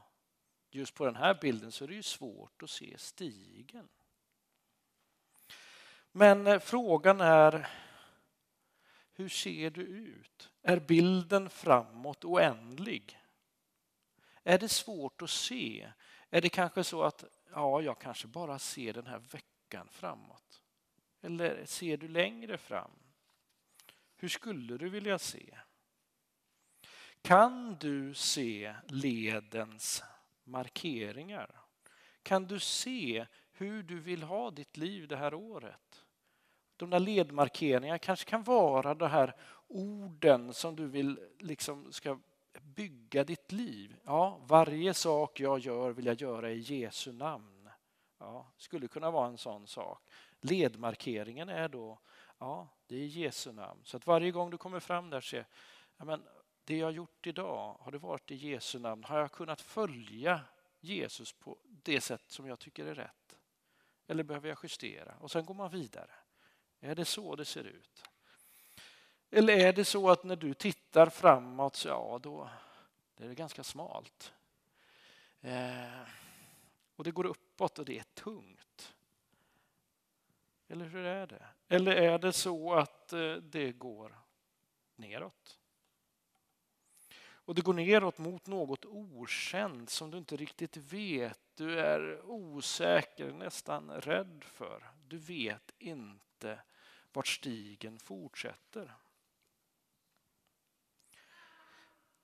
Just 0.70 0.94
på 0.94 1.06
den 1.06 1.16
här 1.16 1.38
bilden 1.42 1.72
så 1.72 1.84
är 1.84 1.88
det 1.88 1.94
ju 1.94 2.04
svårt 2.04 2.64
att 2.64 2.70
se 2.70 2.98
stigen. 2.98 3.90
Men 6.12 6.48
eh, 6.48 6.60
frågan 6.60 7.22
är, 7.22 7.70
hur 9.14 9.30
ser 9.30 9.70
du 9.70 9.82
ut? 9.82 10.50
Är 10.62 10.80
bilden 10.80 11.50
framåt 11.50 12.26
oändlig? 12.26 13.20
Är 14.44 14.60
det 14.60 14.70
svårt 14.70 15.22
att 15.22 15.30
se? 15.30 15.92
Är 16.30 16.42
det 16.42 16.50
kanske 16.50 16.84
så 16.84 17.04
att 17.04 17.24
ja, 17.54 17.82
jag 17.82 18.00
kanske 18.00 18.28
bara 18.28 18.60
ser 18.60 18.94
den 18.94 19.08
här 19.08 19.20
veckan 19.20 19.88
framåt? 19.92 20.64
Eller 21.22 21.66
ser 21.66 21.98
du 21.98 22.08
längre 22.08 22.58
fram? 22.58 23.01
Hur 24.22 24.28
skulle 24.28 24.78
du 24.78 24.90
vilja 24.90 25.20
se? 25.20 25.58
Kan 27.22 27.78
du 27.80 28.14
se 28.14 28.76
ledens 28.88 30.04
markeringar? 30.44 31.62
Kan 32.24 32.48
du 32.48 32.60
se 32.60 33.26
hur 33.52 33.84
du 33.84 34.00
vill 34.00 34.24
ha 34.24 34.52
ditt 34.52 34.78
liv 34.78 35.08
det 35.08 35.18
här 35.18 35.34
året. 35.34 36.06
De 36.78 36.90
där 36.90 37.00
ledmarkeringarna 37.00 38.00
kanske 38.00 38.30
kan 38.30 38.44
vara 38.44 38.94
de 38.94 39.10
här 39.10 39.36
orden 39.68 40.54
som 40.54 40.76
du 40.76 40.88
vill 40.88 41.20
liksom 41.40 41.92
ska 41.92 42.20
bygga 42.62 43.24
ditt 43.24 43.52
liv. 43.52 43.96
Ja, 44.06 44.40
varje 44.48 44.94
sak 44.94 45.40
jag 45.40 45.60
gör 45.60 45.92
vill 45.92 46.06
jag 46.06 46.22
göra 46.22 46.52
i 46.52 46.60
Jesu 46.60 47.12
namn. 47.12 47.70
Ja, 48.20 48.52
skulle 48.58 48.88
kunna 48.88 49.12
vara 49.12 49.28
en 49.28 49.38
sån 49.38 49.68
sak. 49.68 50.10
Ledmarkeringen 50.42 51.50
är 51.50 51.70
då, 51.70 52.00
ja, 52.42 52.68
det 52.88 52.96
är 52.96 53.06
Jesu 53.06 53.52
namn. 53.52 53.82
Så 53.84 53.98
att 53.98 54.08
varje 54.08 54.32
gång 54.32 54.50
du 54.50 54.58
kommer 54.58 54.80
fram 54.80 55.10
där 55.10 55.22
se, 55.22 55.46
ja, 55.98 56.06
men 56.06 56.24
det 56.64 56.78
jag 56.78 56.88
har 56.88 56.92
gjort 56.92 57.28
idag, 57.28 57.78
har 57.80 57.92
det 57.92 57.98
varit 57.98 58.32
i 58.32 58.36
Jesu 58.36 58.80
namn? 58.80 59.04
Har 59.04 59.20
jag 59.20 59.32
kunnat 59.32 59.62
följa 59.62 60.42
Jesus 60.80 61.34
på 61.34 61.58
det 61.64 62.02
sätt 62.02 62.24
som 62.28 62.48
jag 62.48 62.60
tycker 62.60 62.86
är 62.86 62.96
rätt? 62.96 63.38
Eller 64.08 64.24
behöver 64.24 64.50
jag 64.50 64.58
justera? 64.64 65.16
Och 65.20 65.32
sen 65.32 65.46
går 65.46 65.54
man 65.54 65.72
vidare. 65.72 66.12
Är 66.80 66.96
det 66.96 67.06
så 67.06 67.36
det 67.36 67.46
ser 67.46 67.64
ut? 67.64 68.04
Eller 69.30 69.54
är 69.54 69.74
det 69.74 69.86
så 69.86 70.10
att 70.10 70.24
när 70.24 70.36
du 70.36 70.54
tittar 70.54 71.10
framåt, 71.10 71.76
så 71.76 71.88
ja 71.88 72.20
då 72.24 72.50
det 73.16 73.24
är 73.24 73.28
det 73.28 73.36
ganska 73.36 73.64
smalt. 73.64 74.34
Eh, 75.42 76.02
och 76.96 77.04
det 77.04 77.12
går 77.12 77.26
uppåt 77.26 77.80
och 77.80 77.86
det 77.86 78.00
är 78.00 78.04
tungt. 78.04 78.96
Eller 80.72 80.86
hur 80.86 81.06
är 81.06 81.28
det? 81.28 81.46
Eller 81.68 81.96
är 81.96 82.20
det 82.20 82.34
så 82.34 82.74
att 82.74 83.14
eh, 83.14 83.34
det 83.36 83.72
går 83.72 84.20
neråt? 84.96 85.60
Och 87.22 87.56
det 87.56 87.62
går 87.62 87.74
neråt 87.74 88.18
mot 88.18 88.48
något 88.48 88.86
okänt 88.86 89.90
som 89.90 90.12
du 90.12 90.18
inte 90.18 90.36
riktigt 90.36 90.78
vet. 90.78 91.40
Du 91.56 91.80
är 91.80 92.22
osäker, 92.26 93.32
nästan 93.32 93.92
rädd 93.92 94.44
för. 94.44 94.92
Du 95.08 95.18
vet 95.18 95.72
inte 95.78 96.62
vart 97.14 97.28
stigen 97.28 98.00
fortsätter. 98.00 98.96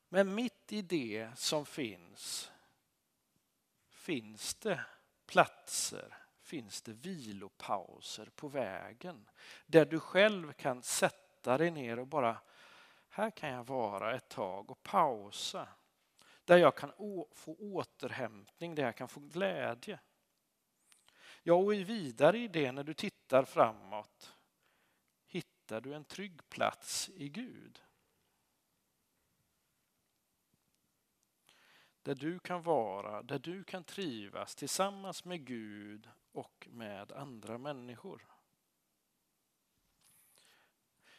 Men 0.09 0.35
mitt 0.35 0.71
i 0.71 0.81
det 0.81 1.29
som 1.35 1.65
finns, 1.65 2.51
finns 3.89 4.55
det 4.55 4.85
platser, 5.25 6.26
finns 6.47 6.81
det 6.81 6.93
vilopauser 6.93 8.29
på 8.35 8.47
vägen. 8.47 9.29
Där 9.65 9.85
du 9.85 9.99
själv 9.99 10.53
kan 10.53 10.83
sätta 10.83 11.57
dig 11.57 11.71
ner 11.71 11.99
och 11.99 12.07
bara, 12.07 12.37
här 13.09 13.31
kan 13.31 13.49
jag 13.49 13.63
vara 13.63 14.15
ett 14.15 14.29
tag 14.29 14.71
och 14.71 14.83
pausa. 14.83 15.67
Där 16.45 16.57
jag 16.57 16.75
kan 16.75 16.91
få 17.31 17.55
återhämtning, 17.59 18.75
där 18.75 18.83
jag 18.83 18.95
kan 18.95 19.07
få 19.07 19.19
glädje. 19.19 19.99
Ja, 21.43 21.53
och 21.53 21.73
vidare 21.73 22.37
i 22.37 22.47
det 22.47 22.71
när 22.71 22.83
du 22.83 22.93
tittar 22.93 23.43
framåt 23.43 24.33
hittar 25.25 25.81
du 25.81 25.93
en 25.93 26.05
trygg 26.05 26.49
plats 26.49 27.09
i 27.15 27.29
Gud. 27.29 27.81
Där 32.07 32.15
du 32.15 32.39
kan 32.39 32.61
vara, 32.61 33.23
där 33.23 33.39
du 33.39 33.63
kan 33.63 33.83
trivas 33.83 34.55
tillsammans 34.55 35.25
med 35.25 35.45
Gud 35.45 36.09
och 36.31 36.67
med 36.71 37.11
andra 37.11 37.57
människor. 37.57 38.27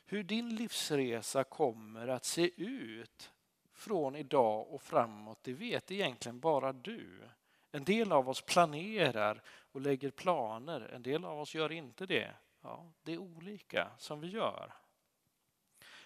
Hur 0.05 0.22
din 0.22 0.55
livsresa 0.55 1.44
kommer 1.44 2.09
att 2.09 2.24
se 2.24 2.51
ut 2.62 3.33
från 3.72 4.16
idag 4.16 4.68
och 4.68 4.83
framåt, 4.83 5.38
det 5.42 5.53
vet 5.53 5.90
egentligen 5.90 6.40
bara 6.40 6.72
du. 6.72 7.29
En 7.70 7.85
del 7.85 8.12
av 8.12 8.29
oss 8.29 8.42
planerar 8.42 9.42
och 9.48 9.81
lägger 9.81 10.11
planer, 10.11 10.81
en 10.81 11.03
del 11.03 11.24
av 11.24 11.40
oss 11.40 11.55
gör 11.55 11.72
inte 11.72 12.07
det. 12.07 12.35
Ja, 12.61 12.92
det 13.03 13.12
är 13.12 13.18
olika 13.18 13.90
som 13.98 14.20
vi 14.20 14.29
gör. 14.29 14.74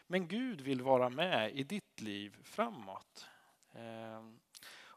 Men 0.06 0.28
Gud 0.28 0.60
vill 0.60 0.82
vara 0.82 1.08
med 1.08 1.52
i 1.56 1.62
ditt 1.62 2.00
liv 2.00 2.36
framåt. 2.42 3.28
Ehm, 3.74 4.40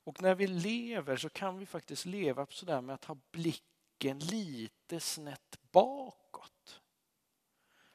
och 0.05 0.21
när 0.21 0.35
vi 0.35 0.47
lever 0.47 1.17
så 1.17 1.29
kan 1.29 1.57
vi 1.57 1.65
faktiskt 1.65 2.05
leva 2.05 2.47
sådär 2.49 2.81
med 2.81 2.93
att 2.93 3.05
ha 3.05 3.17
blicken 3.31 4.19
lite 4.19 4.99
snett 4.99 5.59
bakåt. 5.71 6.81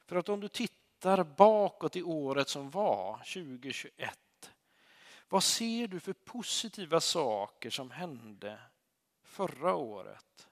För 0.05 0.15
att 0.15 0.29
om 0.29 0.39
du 0.39 0.47
tittar 0.47 1.23
bakåt 1.23 1.95
i 1.95 2.03
året 2.03 2.49
som 2.49 2.69
var, 2.69 3.17
2021, 3.17 4.19
vad 5.29 5.43
ser 5.43 5.87
du 5.87 5.99
för 5.99 6.13
positiva 6.13 6.99
saker 6.99 7.69
som 7.69 7.91
hände 7.91 8.59
förra 9.23 9.75
året? 9.75 10.47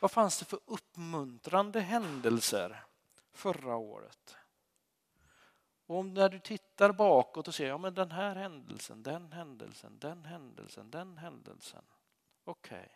Vad 0.00 0.10
fanns 0.10 0.38
det 0.38 0.44
för 0.44 0.60
uppmuntrande 0.64 1.80
händelser 1.80 2.84
förra 3.32 3.76
året? 3.76 4.36
Och 5.90 5.98
om 5.98 6.14
när 6.14 6.28
du 6.28 6.38
tittar 6.38 6.92
bakåt 6.92 7.48
och 7.48 7.54
ser, 7.54 7.68
ja 7.68 7.78
men 7.78 7.94
den 7.94 8.10
här 8.10 8.34
händelsen, 8.34 9.02
den 9.02 9.32
händelsen, 9.32 9.98
den 9.98 10.24
händelsen, 10.24 10.90
den 10.90 11.18
händelsen. 11.18 11.84
Okej. 12.44 12.78
Okay. 12.78 12.88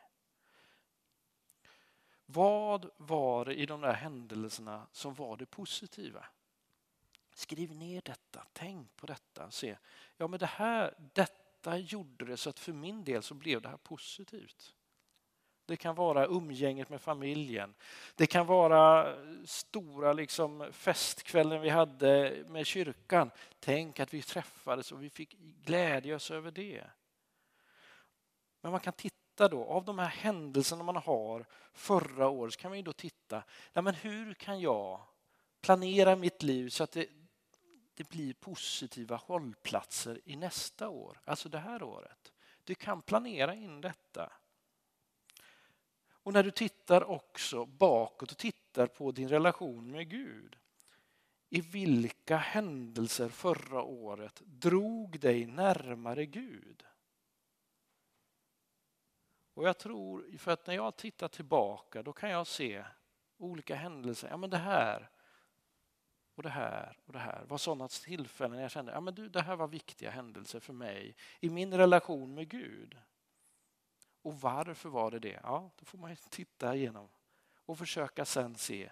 Vad 2.26 2.90
var 2.96 3.44
det 3.44 3.54
i 3.54 3.66
de 3.66 3.80
där 3.80 3.92
händelserna 3.92 4.86
som 4.92 5.14
var 5.14 5.36
det 5.36 5.46
positiva? 5.46 6.26
Skriv 7.32 7.74
ner 7.74 8.02
detta, 8.04 8.46
tänk 8.52 8.96
på 8.96 9.06
detta. 9.06 9.50
Se, 9.50 9.76
ja 10.16 10.26
men 10.26 10.38
det 10.38 10.46
här, 10.46 10.94
detta 11.14 11.78
gjorde 11.78 12.24
det 12.24 12.36
så 12.36 12.50
att 12.50 12.58
för 12.58 12.72
min 12.72 13.04
del 13.04 13.22
så 13.22 13.34
blev 13.34 13.62
det 13.62 13.68
här 13.68 13.76
positivt. 13.76 14.73
Det 15.66 15.76
kan 15.76 15.94
vara 15.94 16.26
umgänget 16.26 16.88
med 16.88 17.00
familjen. 17.00 17.74
Det 18.14 18.26
kan 18.26 18.46
vara 18.46 19.10
eh, 19.10 19.16
stora 19.44 20.12
liksom 20.12 20.68
festkvällen 20.72 21.60
vi 21.60 21.68
hade 21.68 22.44
med 22.48 22.66
kyrkan. 22.66 23.30
Tänk 23.60 24.00
att 24.00 24.14
vi 24.14 24.22
träffades 24.22 24.92
och 24.92 25.02
vi 25.02 25.10
fick 25.10 25.38
glädja 25.38 26.16
oss 26.16 26.30
över 26.30 26.50
det. 26.50 26.84
Men 28.60 28.70
man 28.70 28.80
kan 28.80 28.92
titta 28.92 29.48
då, 29.48 29.64
av 29.64 29.84
de 29.84 29.98
här 29.98 30.08
händelserna 30.08 30.84
man 30.84 30.96
har 30.96 31.46
förra 31.72 32.28
året, 32.28 32.54
så 32.54 32.60
kan 32.60 32.70
man 32.70 32.78
ju 32.78 32.82
då 32.82 32.92
titta, 32.92 33.42
ja, 33.72 33.82
men 33.82 33.94
hur 33.94 34.34
kan 34.34 34.60
jag 34.60 35.00
planera 35.60 36.16
mitt 36.16 36.42
liv 36.42 36.68
så 36.68 36.84
att 36.84 36.92
det, 36.92 37.08
det 37.94 38.08
blir 38.08 38.34
positiva 38.34 39.16
hållplatser 39.16 40.20
i 40.24 40.36
nästa 40.36 40.88
år, 40.88 41.20
alltså 41.24 41.48
det 41.48 41.58
här 41.58 41.82
året. 41.82 42.32
Du 42.64 42.74
kan 42.74 43.02
planera 43.02 43.54
in 43.54 43.80
detta. 43.80 44.32
Och 46.24 46.32
när 46.32 46.42
du 46.42 46.50
tittar 46.50 47.04
också 47.04 47.66
bakåt 47.66 48.32
och 48.32 48.38
tittar 48.38 48.86
på 48.86 49.12
din 49.12 49.28
relation 49.28 49.90
med 49.90 50.08
Gud. 50.08 50.56
I 51.48 51.60
vilka 51.60 52.36
händelser 52.36 53.28
förra 53.28 53.82
året 53.82 54.42
drog 54.44 55.20
dig 55.20 55.46
närmare 55.46 56.26
Gud? 56.26 56.84
Och 59.54 59.68
jag 59.68 59.78
tror, 59.78 60.38
för 60.38 60.50
att 60.52 60.66
när 60.66 60.74
jag 60.74 60.96
tittar 60.96 61.28
tillbaka 61.28 62.02
då 62.02 62.12
kan 62.12 62.30
jag 62.30 62.46
se 62.46 62.84
olika 63.38 63.74
händelser. 63.74 64.28
Ja 64.28 64.36
men 64.36 64.50
det 64.50 64.56
här 64.56 65.10
och 66.34 66.42
det 66.42 66.48
här 66.48 66.98
och 67.04 67.12
det 67.12 67.18
här 67.18 67.44
var 67.44 67.58
sådana 67.58 67.88
tillfällen 67.88 68.58
jag 68.58 68.70
kände, 68.70 68.92
ja 68.92 69.00
men 69.00 69.14
du, 69.14 69.28
det 69.28 69.42
här 69.42 69.56
var 69.56 69.68
viktiga 69.68 70.10
händelser 70.10 70.60
för 70.60 70.72
mig 70.72 71.16
i 71.40 71.50
min 71.50 71.74
relation 71.74 72.34
med 72.34 72.48
Gud. 72.48 72.96
Och 74.24 74.40
varför 74.40 74.88
var 74.88 75.10
det 75.10 75.18
det? 75.18 75.40
Ja, 75.42 75.70
då 75.76 75.84
får 75.84 75.98
man 75.98 76.16
titta 76.16 76.74
igenom 76.74 77.08
och 77.66 77.78
försöka 77.78 78.24
sen 78.24 78.56
se 78.56 78.90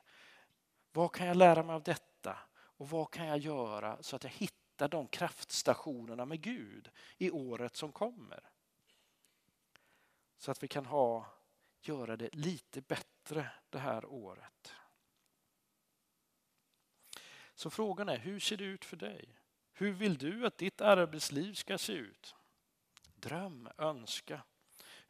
vad 0.92 1.12
kan 1.12 1.26
jag 1.26 1.36
lära 1.36 1.62
mig 1.62 1.74
av 1.74 1.82
detta 1.82 2.38
och 2.52 2.90
vad 2.90 3.10
kan 3.10 3.26
jag 3.26 3.38
göra 3.38 4.02
så 4.02 4.16
att 4.16 4.24
jag 4.24 4.30
hittar 4.30 4.88
de 4.88 5.08
kraftstationerna 5.08 6.24
med 6.24 6.40
Gud 6.40 6.90
i 7.18 7.30
året 7.30 7.76
som 7.76 7.92
kommer. 7.92 8.50
Så 10.38 10.50
att 10.50 10.62
vi 10.62 10.68
kan 10.68 10.86
ha, 10.86 11.26
göra 11.80 12.16
det 12.16 12.34
lite 12.34 12.80
bättre 12.80 13.50
det 13.70 13.78
här 13.78 14.04
året. 14.04 14.72
Så 17.54 17.70
frågan 17.70 18.08
är, 18.08 18.18
hur 18.18 18.40
ser 18.40 18.56
det 18.56 18.64
ut 18.64 18.84
för 18.84 18.96
dig? 18.96 19.38
Hur 19.72 19.92
vill 19.92 20.18
du 20.18 20.46
att 20.46 20.58
ditt 20.58 20.80
arbetsliv 20.80 21.54
ska 21.54 21.78
se 21.78 21.92
ut? 21.92 22.34
Dröm, 23.14 23.68
önska. 23.78 24.42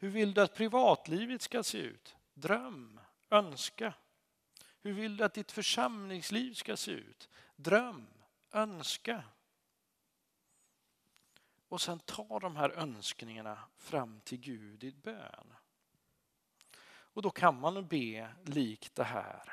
Hur 0.02 0.08
vill 0.08 0.34
du 0.34 0.42
att 0.42 0.54
privatlivet 0.54 1.42
ska 1.42 1.62
se 1.62 1.78
ut? 1.78 2.16
Dröm, 2.34 3.00
önska. 3.30 3.94
Hur 4.80 4.92
vill 4.92 5.16
du 5.16 5.24
att 5.24 5.34
ditt 5.34 5.52
församlingsliv 5.52 6.54
ska 6.54 6.76
se 6.76 6.90
ut? 6.90 7.28
Dröm, 7.56 8.06
önska. 8.52 9.24
Och 11.68 11.80
sen 11.80 11.98
ta 11.98 12.38
de 12.38 12.56
här 12.56 12.70
önskningarna 12.70 13.58
fram 13.76 14.20
till 14.20 14.38
Gud 14.40 14.84
i 14.84 14.92
bön. 14.92 15.54
Och 16.84 17.22
då 17.22 17.30
kan 17.30 17.60
man 17.60 17.86
be 17.86 18.34
likt 18.44 18.94
det 18.94 19.04
här. 19.04 19.52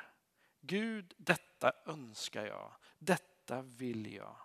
Gud, 0.60 1.14
detta 1.16 1.72
önskar 1.86 2.46
jag. 2.46 2.72
Detta 2.98 3.62
vill 3.62 4.14
jag. 4.14 4.36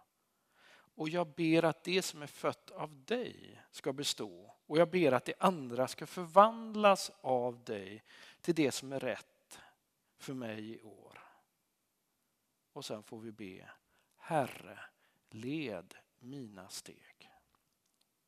Och 0.95 1.09
jag 1.09 1.27
ber 1.27 1.65
att 1.65 1.83
det 1.83 2.01
som 2.01 2.21
är 2.21 2.27
fött 2.27 2.71
av 2.71 3.05
dig 3.05 3.61
ska 3.71 3.93
bestå. 3.93 4.55
Och 4.65 4.77
jag 4.77 4.89
ber 4.89 5.11
att 5.11 5.25
det 5.25 5.33
andra 5.39 5.87
ska 5.87 6.05
förvandlas 6.05 7.11
av 7.21 7.63
dig 7.63 8.03
till 8.41 8.55
det 8.55 8.71
som 8.71 8.93
är 8.93 8.99
rätt 8.99 9.59
för 10.17 10.33
mig 10.33 10.71
i 10.71 10.81
år. 10.81 11.23
Och 12.73 12.85
sen 12.85 13.03
får 13.03 13.19
vi 13.19 13.31
be, 13.31 13.69
Herre, 14.17 14.79
led 15.29 15.95
mina 16.19 16.69
steg. 16.69 17.31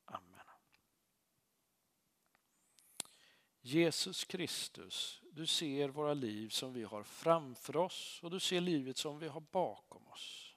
Amen. 0.04 0.46
Jesus 3.60 4.24
Kristus, 4.24 5.22
du 5.32 5.46
ser 5.46 5.88
våra 5.88 6.14
liv 6.14 6.48
som 6.48 6.72
vi 6.72 6.84
har 6.84 7.02
framför 7.02 7.76
oss 7.76 8.20
och 8.22 8.30
du 8.30 8.40
ser 8.40 8.60
livet 8.60 8.96
som 8.96 9.18
vi 9.18 9.28
har 9.28 9.40
bakom 9.40 10.08
oss. 10.08 10.47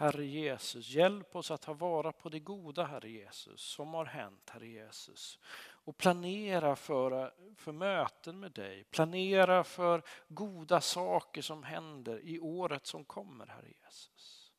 Herre 0.00 0.24
Jesus, 0.24 0.88
hjälp 0.88 1.36
oss 1.36 1.50
att 1.50 1.60
ta 1.60 1.72
vara 1.72 2.12
på 2.12 2.28
det 2.28 2.40
goda, 2.40 2.84
Herre 2.84 3.10
Jesus, 3.10 3.60
som 3.60 3.94
har 3.94 4.04
hänt, 4.04 4.50
Herre 4.50 4.66
Jesus. 4.66 5.38
Och 5.62 5.96
planera 5.96 6.76
för, 6.76 7.34
för 7.56 7.72
möten 7.72 8.40
med 8.40 8.52
dig, 8.52 8.84
planera 8.84 9.64
för 9.64 10.02
goda 10.28 10.80
saker 10.80 11.42
som 11.42 11.62
händer 11.62 12.20
i 12.24 12.38
året 12.38 12.86
som 12.86 13.04
kommer, 13.04 13.46
Herre 13.46 13.72
Jesus. 13.84 14.52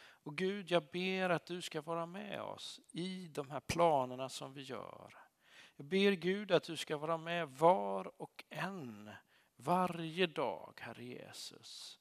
Och 0.00 0.36
Gud, 0.36 0.70
jag 0.70 0.82
ber 0.92 1.30
att 1.30 1.46
du 1.46 1.62
ska 1.62 1.80
vara 1.80 2.06
med 2.06 2.42
oss 2.42 2.80
i 2.92 3.28
de 3.28 3.50
här 3.50 3.60
planerna 3.60 4.28
som 4.28 4.52
vi 4.52 4.62
gör. 4.62 5.14
Jag 5.76 5.86
ber 5.86 6.12
Gud 6.12 6.52
att 6.52 6.64
du 6.64 6.76
ska 6.76 6.96
vara 6.96 7.16
med 7.16 7.48
var 7.48 8.22
och 8.22 8.44
en, 8.48 9.10
varje 9.56 10.26
dag, 10.26 10.78
Herre 10.80 11.04
Jesus 11.04 11.98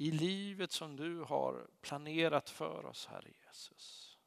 i 0.00 0.10
livet 0.10 0.72
som 0.72 0.96
du 0.96 1.22
har 1.22 1.70
planerat 1.80 2.50
för 2.50 2.86
oss, 2.86 3.06
Herre 3.06 3.32
Jesus. 3.46 4.18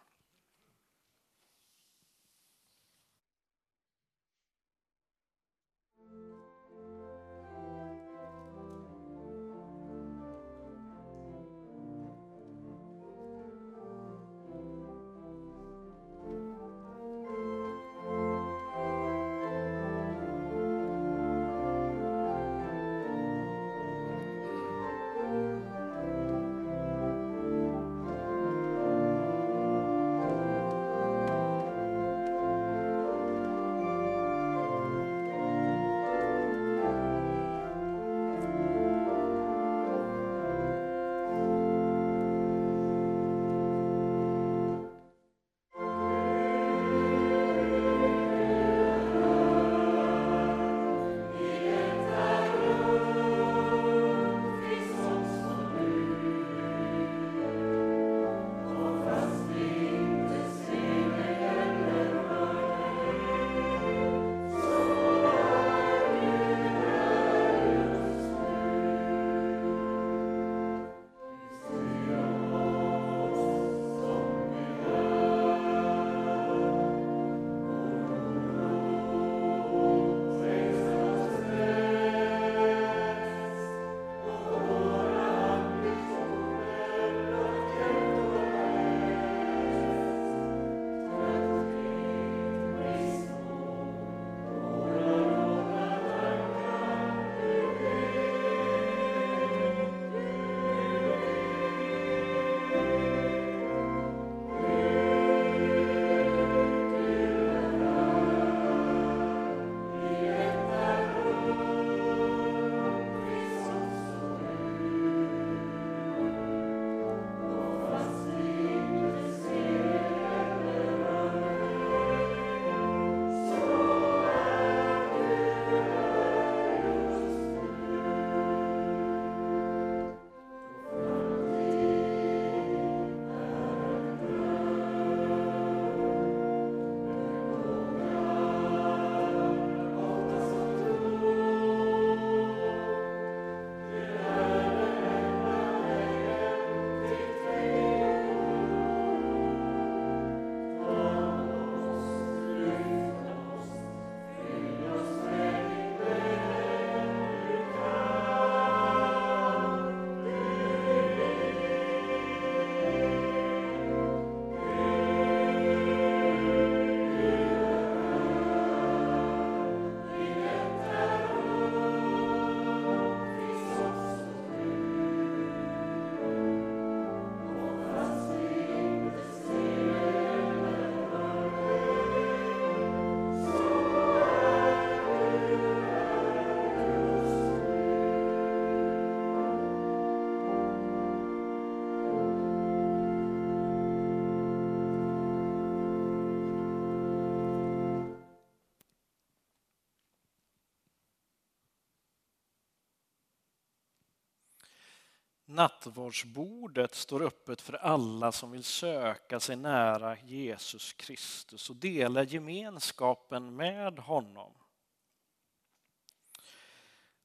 Nattvardsbordet 205.55 206.95
står 206.95 207.23
öppet 207.23 207.61
för 207.61 207.73
alla 207.73 208.33
som 208.33 208.51
vill 208.51 208.65
söka 208.65 209.41
sig 209.41 209.57
nära 209.57 210.17
Jesus 210.19 210.93
Kristus 210.93 211.71
och 211.71 211.77
dela 211.77 212.23
gemenskapen 212.23 213.57
med 213.57 213.99
honom. 213.99 214.53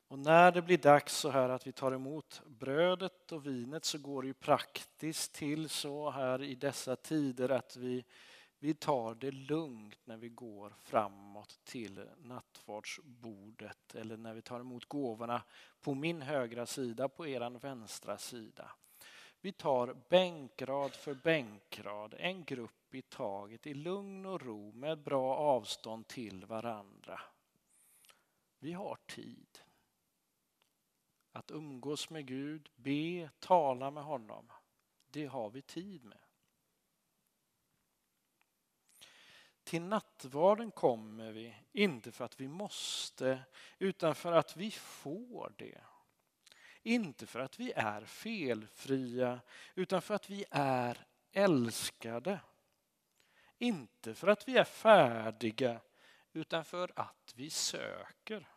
Och 0.08 0.20
när 0.20 0.52
det 0.52 0.62
blir 0.62 0.78
dags 0.78 1.16
så 1.18 1.30
här 1.30 1.50
att 1.50 1.68
vi 1.68 1.72
tar 1.72 1.92
emot 1.92 2.42
brödet 2.46 3.32
och 3.32 3.46
vinet 3.46 3.86
så 3.86 3.98
går 3.98 4.22
det 4.22 4.28
ju 4.28 4.34
praktiskt 4.34 5.34
till 5.34 5.70
så 5.70 6.10
här 6.10 6.44
i 6.44 6.56
dessa 6.56 6.96
tider 6.96 7.50
att 7.50 7.76
vi, 7.76 8.06
vi 8.60 8.74
tar 8.74 9.16
det 9.16 9.32
lugnt 9.32 10.00
när 10.06 10.18
vi 10.18 10.30
går 10.30 10.74
framåt 10.80 11.60
till 11.64 12.10
nattvardsbordet 12.18 13.96
eller 13.96 14.18
när 14.18 14.34
vi 14.34 14.42
tar 14.42 14.60
emot 14.60 14.86
gåvorna 14.86 15.44
på 15.82 15.94
min 15.94 16.22
högra 16.22 16.66
sida, 16.66 17.10
på 17.10 17.28
er 17.28 17.60
vänstra 17.60 18.18
sida. 18.18 18.72
Vi 19.42 19.52
tar 19.52 19.96
bänkrad 20.10 20.92
för 20.92 21.14
bänkrad, 21.14 22.16
en 22.18 22.44
grupp 22.44 22.96
i 22.96 23.02
taget 23.02 23.68
i 23.68 23.74
lugn 23.74 24.26
och 24.26 24.42
ro 24.42 24.72
med 24.72 25.04
bra 25.04 25.36
avstånd 25.36 26.08
till 26.08 26.46
varandra. 26.46 27.22
Vi 28.60 28.74
har 28.74 28.98
tid 29.08 29.60
att 31.32 31.52
umgås 31.52 32.10
med 32.10 32.26
Gud, 32.28 32.70
be, 32.76 33.30
tala 33.40 33.92
med 33.92 34.04
honom. 34.04 34.52
Det 35.12 35.26
har 35.26 35.50
vi 35.50 35.62
tid 35.62 36.06
med. 36.06 36.29
Till 39.70 39.82
nattvarden 39.82 40.72
kommer 40.72 41.32
vi, 41.32 41.56
inte 41.72 42.12
för 42.12 42.26
att 42.26 42.40
vi 42.40 42.48
måste, 42.48 43.40
utan 43.80 44.16
för 44.16 44.32
att 44.32 44.58
vi 44.58 44.72
får 44.72 45.54
det. 45.58 45.82
Inte 46.84 47.26
för 47.26 47.40
att 47.40 47.60
vi 47.60 47.72
är 47.76 48.06
felfria, 48.06 49.40
utan 49.76 50.02
för 50.02 50.14
att 50.14 50.30
vi 50.30 50.46
är 50.52 51.06
älskade. 51.32 52.40
Inte 53.58 54.14
för 54.14 54.28
att 54.28 54.48
vi 54.48 54.58
är 54.58 54.64
färdiga, 54.64 55.82
utan 56.34 56.66
för 56.66 56.92
att 56.96 57.34
vi 57.36 57.50
söker. 57.50 58.50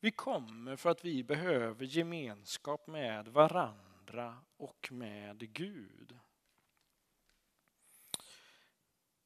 Vi 0.00 0.10
kommer 0.10 0.76
för 0.76 0.90
att 0.90 1.04
vi 1.04 1.24
behöver 1.24 1.84
gemenskap 1.84 2.86
med 2.86 3.28
varandra 3.28 4.38
och 4.56 4.88
med 4.92 5.52
Gud. 5.52 6.18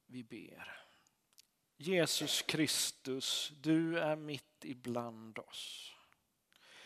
Vi 0.07 0.25
ber. 0.25 0.83
Jesus 1.77 2.42
Kristus, 2.42 3.53
du 3.61 3.99
är 3.99 4.16
mitt 4.16 4.64
ibland 4.64 5.38
oss. 5.38 5.92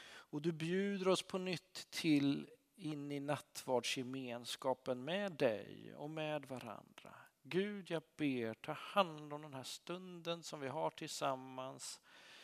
Och 0.03 0.43
du 0.43 0.53
bjuder 0.53 1.09
oss 1.09 1.23
på 1.23 1.39
nytt 1.39 1.91
till 1.91 2.51
in 2.77 3.13
i 3.13 3.21
nattvardsgemenskapen 3.21 5.05
med 5.05 5.33
dig 5.33 5.95
och 5.95 6.11
med 6.11 6.45
varandra. 6.45 7.15
Gud, 7.43 7.91
jag 7.91 8.03
ber, 8.17 8.55
ta 8.55 8.73
hand 8.73 9.33
om 9.33 9.43
den 9.43 9.55
här 9.55 9.63
stunden 9.63 10.43
som 10.43 10.61
vi 10.61 10.69
har 10.69 10.91
tillsammans 10.91 12.01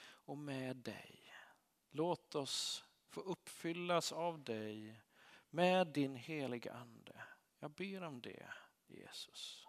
och 0.08 0.38
med 0.38 0.76
dig. 0.76 1.34
Låt 1.90 2.34
oss 2.34 2.84
få 3.08 3.20
uppfyllas 3.20 4.12
av 4.12 4.44
dig 4.44 5.00
med 5.50 5.86
din 5.86 6.16
heliga 6.16 6.72
Ande. 6.72 7.22
Jag 7.58 7.70
ber 7.70 8.02
om 8.02 8.20
det, 8.20 8.48
Jesus. 8.86 9.65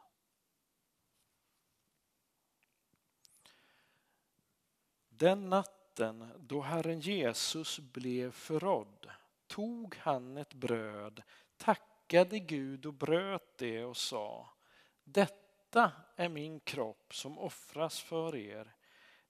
Den 5.20 5.50
natten 5.50 6.32
då 6.40 6.62
Herren 6.62 7.00
Jesus 7.00 7.80
blev 7.80 8.32
förrådd 8.32 9.10
tog 9.48 9.96
han 9.96 10.38
ett 10.38 10.54
bröd, 10.54 11.24
tackade 11.58 12.40
Gud 12.40 12.86
och 12.86 12.94
bröt 12.94 13.58
det 13.58 13.84
och 13.84 13.98
sa 13.98 14.50
Detta 15.04 15.92
är 16.16 16.30
min 16.30 16.60
kropp 16.60 17.16
som 17.16 17.40
offras 17.40 18.00
för 18.00 18.36
er. 18.36 18.76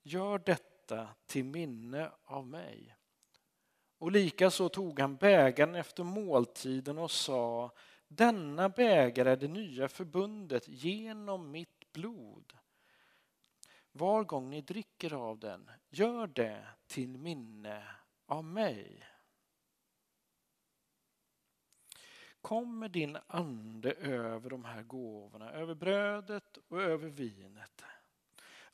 Gör 0.02 0.40
detta 0.40 1.08
till 1.26 1.46
minne 1.46 2.12
av 2.24 2.48
mig. 2.48 2.96
Och 3.98 4.12
likaså 4.12 4.70
tog 4.70 5.00
han 5.00 5.16
bägaren 5.16 5.76
efter 5.76 6.04
måltiden 6.04 6.98
och 6.98 7.12
sa 7.12 7.72
denna 8.08 8.70
bägare 8.70 9.32
är 9.32 9.38
det 9.38 9.48
nya 9.48 9.88
förbundet 9.88 10.68
genom 10.68 11.52
mitt 11.52 11.92
blod. 11.94 12.54
Var 13.98 14.24
gång 14.24 14.50
ni 14.50 14.62
dricker 14.62 15.14
av 15.14 15.40
den, 15.40 15.72
gör 15.90 16.28
det 16.28 16.68
till 16.88 17.18
minne 17.18 17.84
av 18.26 18.44
mig. 18.44 19.04
Kom 22.42 22.80
med 22.80 22.92
din 22.92 23.18
ande 23.28 23.94
över 23.94 24.50
de 24.50 24.66
här 24.66 24.84
gåvorna, 24.84 25.52
över 25.52 25.76
brödet 25.76 26.58
och 26.68 26.82
över 26.82 27.10
vinet. 27.10 27.84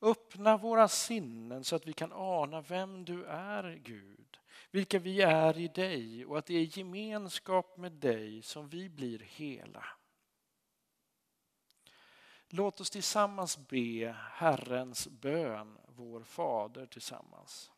Öppna 0.01 0.57
våra 0.57 0.87
sinnen 0.87 1.63
så 1.63 1.75
att 1.75 1.87
vi 1.87 1.93
kan 1.93 2.11
ana 2.13 2.61
vem 2.61 3.05
du 3.05 3.25
är 3.25 3.75
Gud, 3.83 4.39
vilka 4.71 4.99
vi 4.99 5.21
är 5.21 5.57
i 5.57 5.67
dig 5.67 6.25
och 6.25 6.37
att 6.37 6.45
det 6.45 6.55
är 6.55 6.77
gemenskap 6.77 7.77
med 7.77 7.91
dig 7.91 8.41
som 8.41 8.69
vi 8.69 8.89
blir 8.89 9.19
hela. 9.19 9.85
Låt 12.55 12.81
oss 12.81 12.89
tillsammans 12.89 13.67
be 13.67 14.15
Herrens 14.31 15.07
bön, 15.07 15.77
vår 15.87 16.23
Fader 16.23 16.85
tillsammans. 16.85 17.71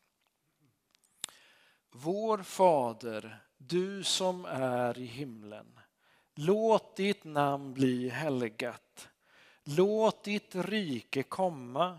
Vår 1.90 2.38
Fader, 2.38 3.38
du 3.56 4.04
som 4.04 4.44
är 4.44 4.98
i 4.98 5.04
himlen. 5.04 5.80
Låt 6.34 6.96
ditt 6.96 7.24
namn 7.24 7.74
bli 7.74 8.08
helgat. 8.08 9.08
Låt 9.64 10.24
ditt 10.24 10.54
rike 10.54 11.22
komma. 11.22 11.98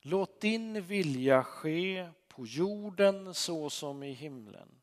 Låt 0.00 0.40
din 0.40 0.82
vilja 0.82 1.44
ske 1.44 2.08
på 2.28 2.46
jorden 2.46 3.34
så 3.34 3.70
som 3.70 4.02
i 4.02 4.12
himlen. 4.12 4.80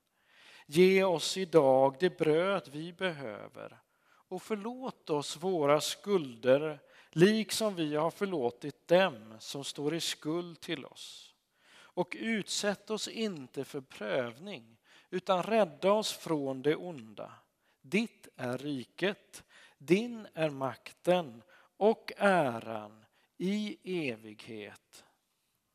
Ge 0.66 1.04
oss 1.04 1.38
idag 1.38 1.96
det 2.00 2.18
bröd 2.18 2.70
vi 2.72 2.94
behöver 2.94 3.82
och 4.06 4.42
förlåt 4.42 5.10
oss 5.10 5.38
våra 5.38 5.82
skulder 5.82 6.80
liksom 7.18 7.76
vi 7.76 7.96
har 7.96 8.12
förlåtit 8.12 8.88
dem 8.88 9.36
som 9.40 9.64
står 9.64 9.96
i 9.96 10.02
skuld 10.02 10.60
till 10.60 10.86
oss. 10.86 11.36
Och 11.70 12.16
utsätt 12.20 12.90
oss 12.90 13.08
inte 13.08 13.66
för 13.66 13.82
prövning 13.82 14.78
utan 15.10 15.44
rädda 15.44 15.92
oss 15.92 16.14
från 16.14 16.62
det 16.62 16.76
onda. 16.76 17.34
Ditt 17.82 18.28
är 18.36 18.58
riket, 18.58 19.44
din 19.78 20.28
är 20.34 20.50
makten 20.50 21.44
och 21.78 22.12
äran 22.18 23.06
i 23.38 23.78
evighet. 24.10 25.06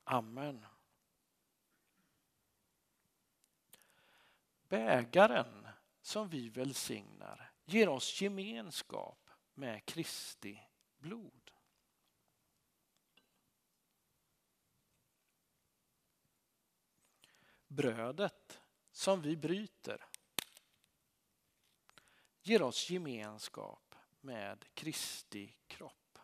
Amen. 0.05 0.66
Bägaren 4.68 5.68
som 6.02 6.28
vi 6.28 6.48
välsignar 6.48 7.50
ger 7.64 7.88
oss 7.88 8.20
gemenskap 8.20 9.31
med 9.55 9.87
Kristi 9.87 10.61
blod. 11.02 11.50
Brödet 17.66 18.60
som 18.92 19.22
vi 19.22 19.36
bryter 19.36 20.06
ger 22.42 22.62
oss 22.62 22.90
gemenskap 22.90 23.94
med 24.20 24.64
Kristi 24.74 25.56
kropp. 25.66 26.18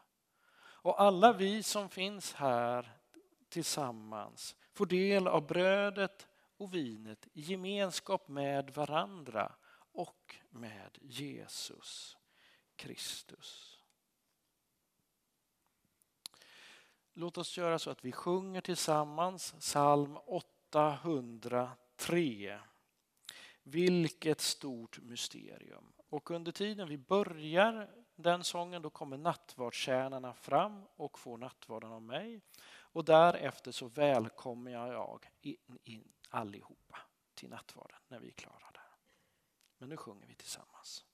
Och 0.61 1.01
alla 1.01 1.33
vi 1.33 1.63
som 1.63 1.89
finns 1.89 2.33
här 2.33 2.99
tillsammans 3.49 4.57
får 4.73 4.87
del 4.87 5.29
av 5.29 5.47
brödet 5.47 6.29
och 6.57 6.75
vinet 6.75 7.29
i 7.33 7.41
gemenskap 7.41 8.29
med 8.29 8.71
varandra 8.71 9.55
och 9.93 10.37
med 10.51 10.99
Jesus 11.01 12.17
Kristus. 12.77 13.78
Låt 17.19 17.39
oss 17.39 17.59
göra 17.59 17.79
så 17.79 17.91
att 17.91 18.05
vi 18.05 18.13
sjunger 18.13 18.61
tillsammans 18.61 19.55
psalm 19.59 20.19
803. 20.27 22.61
Vilket 23.63 24.41
stort 24.41 24.99
mysterium. 24.99 25.93
Och 26.09 26.31
under 26.31 26.53
tiden 26.53 26.89
vi 26.89 26.99
börjar 26.99 27.91
den 28.17 28.45
sången 28.45 28.83
då 28.83 28.91
kommer 28.91 29.19
nattvardstjänarna 29.19 30.35
fram 30.35 30.85
och 30.97 31.19
får 31.19 31.39
nattvarden 31.39 31.93
av 31.93 32.03
mig. 32.03 32.41
Och 32.71 33.05
därefter 33.05 33.73
så 33.73 33.89
välkomnar 33.89 34.93
jag 34.93 35.27
in, 35.41 35.79
in 35.85 36.09
allihopa 36.29 36.99
till 37.35 37.51
nattvarden 37.51 37.99
när 38.09 38.21
vi 38.21 38.27
är 38.27 38.33
klara 38.33 38.71
där. 38.75 38.91
Men 39.79 39.89
nu 39.89 39.97
sjunger 39.97 40.27
vi 40.27 40.35
tillsammans. 40.35 41.05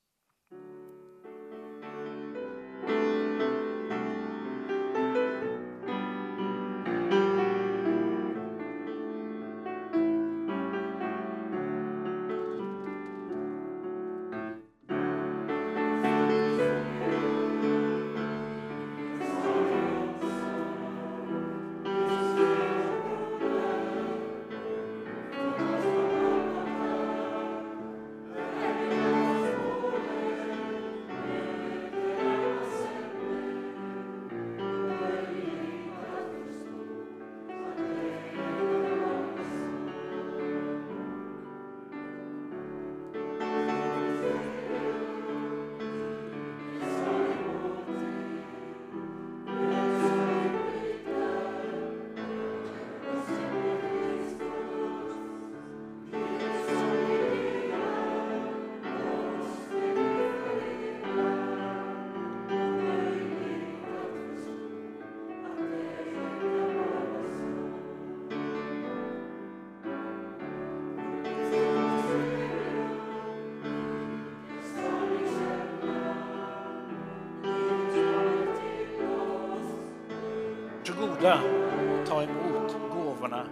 Bjuda 81.25 81.35
och 81.35 82.06
ta 82.06 82.22
emot 82.22 82.77
gåvorna 82.94 83.44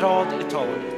rad 0.00 0.26
i 0.40 0.50
taget. 0.50 0.97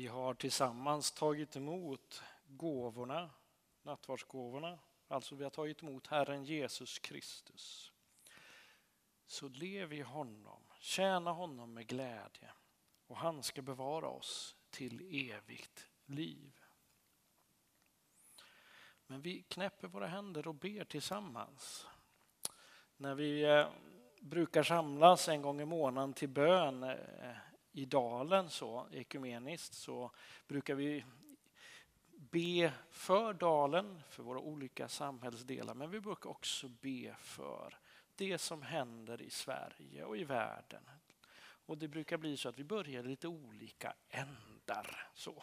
Vi 0.00 0.06
har 0.06 0.34
tillsammans 0.34 1.12
tagit 1.12 1.56
emot 1.56 2.22
gåvorna, 2.46 3.30
nattvardsgåvorna. 3.82 4.78
Alltså 5.08 5.34
vi 5.34 5.44
har 5.44 5.50
tagit 5.50 5.82
emot 5.82 6.06
Herren 6.06 6.44
Jesus 6.44 6.98
Kristus. 6.98 7.92
Så 9.26 9.48
lev 9.48 9.92
i 9.92 10.00
honom, 10.00 10.62
tjäna 10.78 11.32
honom 11.32 11.74
med 11.74 11.86
glädje 11.86 12.52
och 13.06 13.16
han 13.16 13.42
ska 13.42 13.62
bevara 13.62 14.08
oss 14.08 14.56
till 14.70 15.28
evigt 15.30 15.88
liv. 16.06 16.52
Men 19.06 19.22
vi 19.22 19.42
knäpper 19.42 19.88
våra 19.88 20.06
händer 20.06 20.48
och 20.48 20.54
ber 20.54 20.84
tillsammans. 20.84 21.86
När 22.96 23.14
vi 23.14 23.42
eh, 23.42 23.68
brukar 24.20 24.62
samlas 24.62 25.28
en 25.28 25.42
gång 25.42 25.60
i 25.60 25.64
månaden 25.64 26.12
till 26.12 26.28
bön 26.28 26.82
eh, 26.82 27.36
i 27.72 27.84
dalen 27.84 28.50
så 28.50 28.88
ekumeniskt 28.92 29.74
så 29.74 30.10
brukar 30.46 30.74
vi 30.74 31.04
be 32.30 32.72
för 32.90 33.34
dalen, 33.34 34.02
för 34.10 34.22
våra 34.22 34.38
olika 34.38 34.88
samhällsdelar, 34.88 35.74
men 35.74 35.90
vi 35.90 36.00
brukar 36.00 36.30
också 36.30 36.68
be 36.68 37.14
för 37.18 37.78
det 38.16 38.38
som 38.38 38.62
händer 38.62 39.22
i 39.22 39.30
Sverige 39.30 40.04
och 40.04 40.16
i 40.16 40.24
världen. 40.24 40.90
Och 41.66 41.78
det 41.78 41.88
brukar 41.88 42.16
bli 42.16 42.36
så 42.36 42.48
att 42.48 42.58
vi 42.58 42.64
börjar 42.64 43.02
lite 43.02 43.28
olika 43.28 43.94
ändar. 44.08 45.10
Så. 45.14 45.42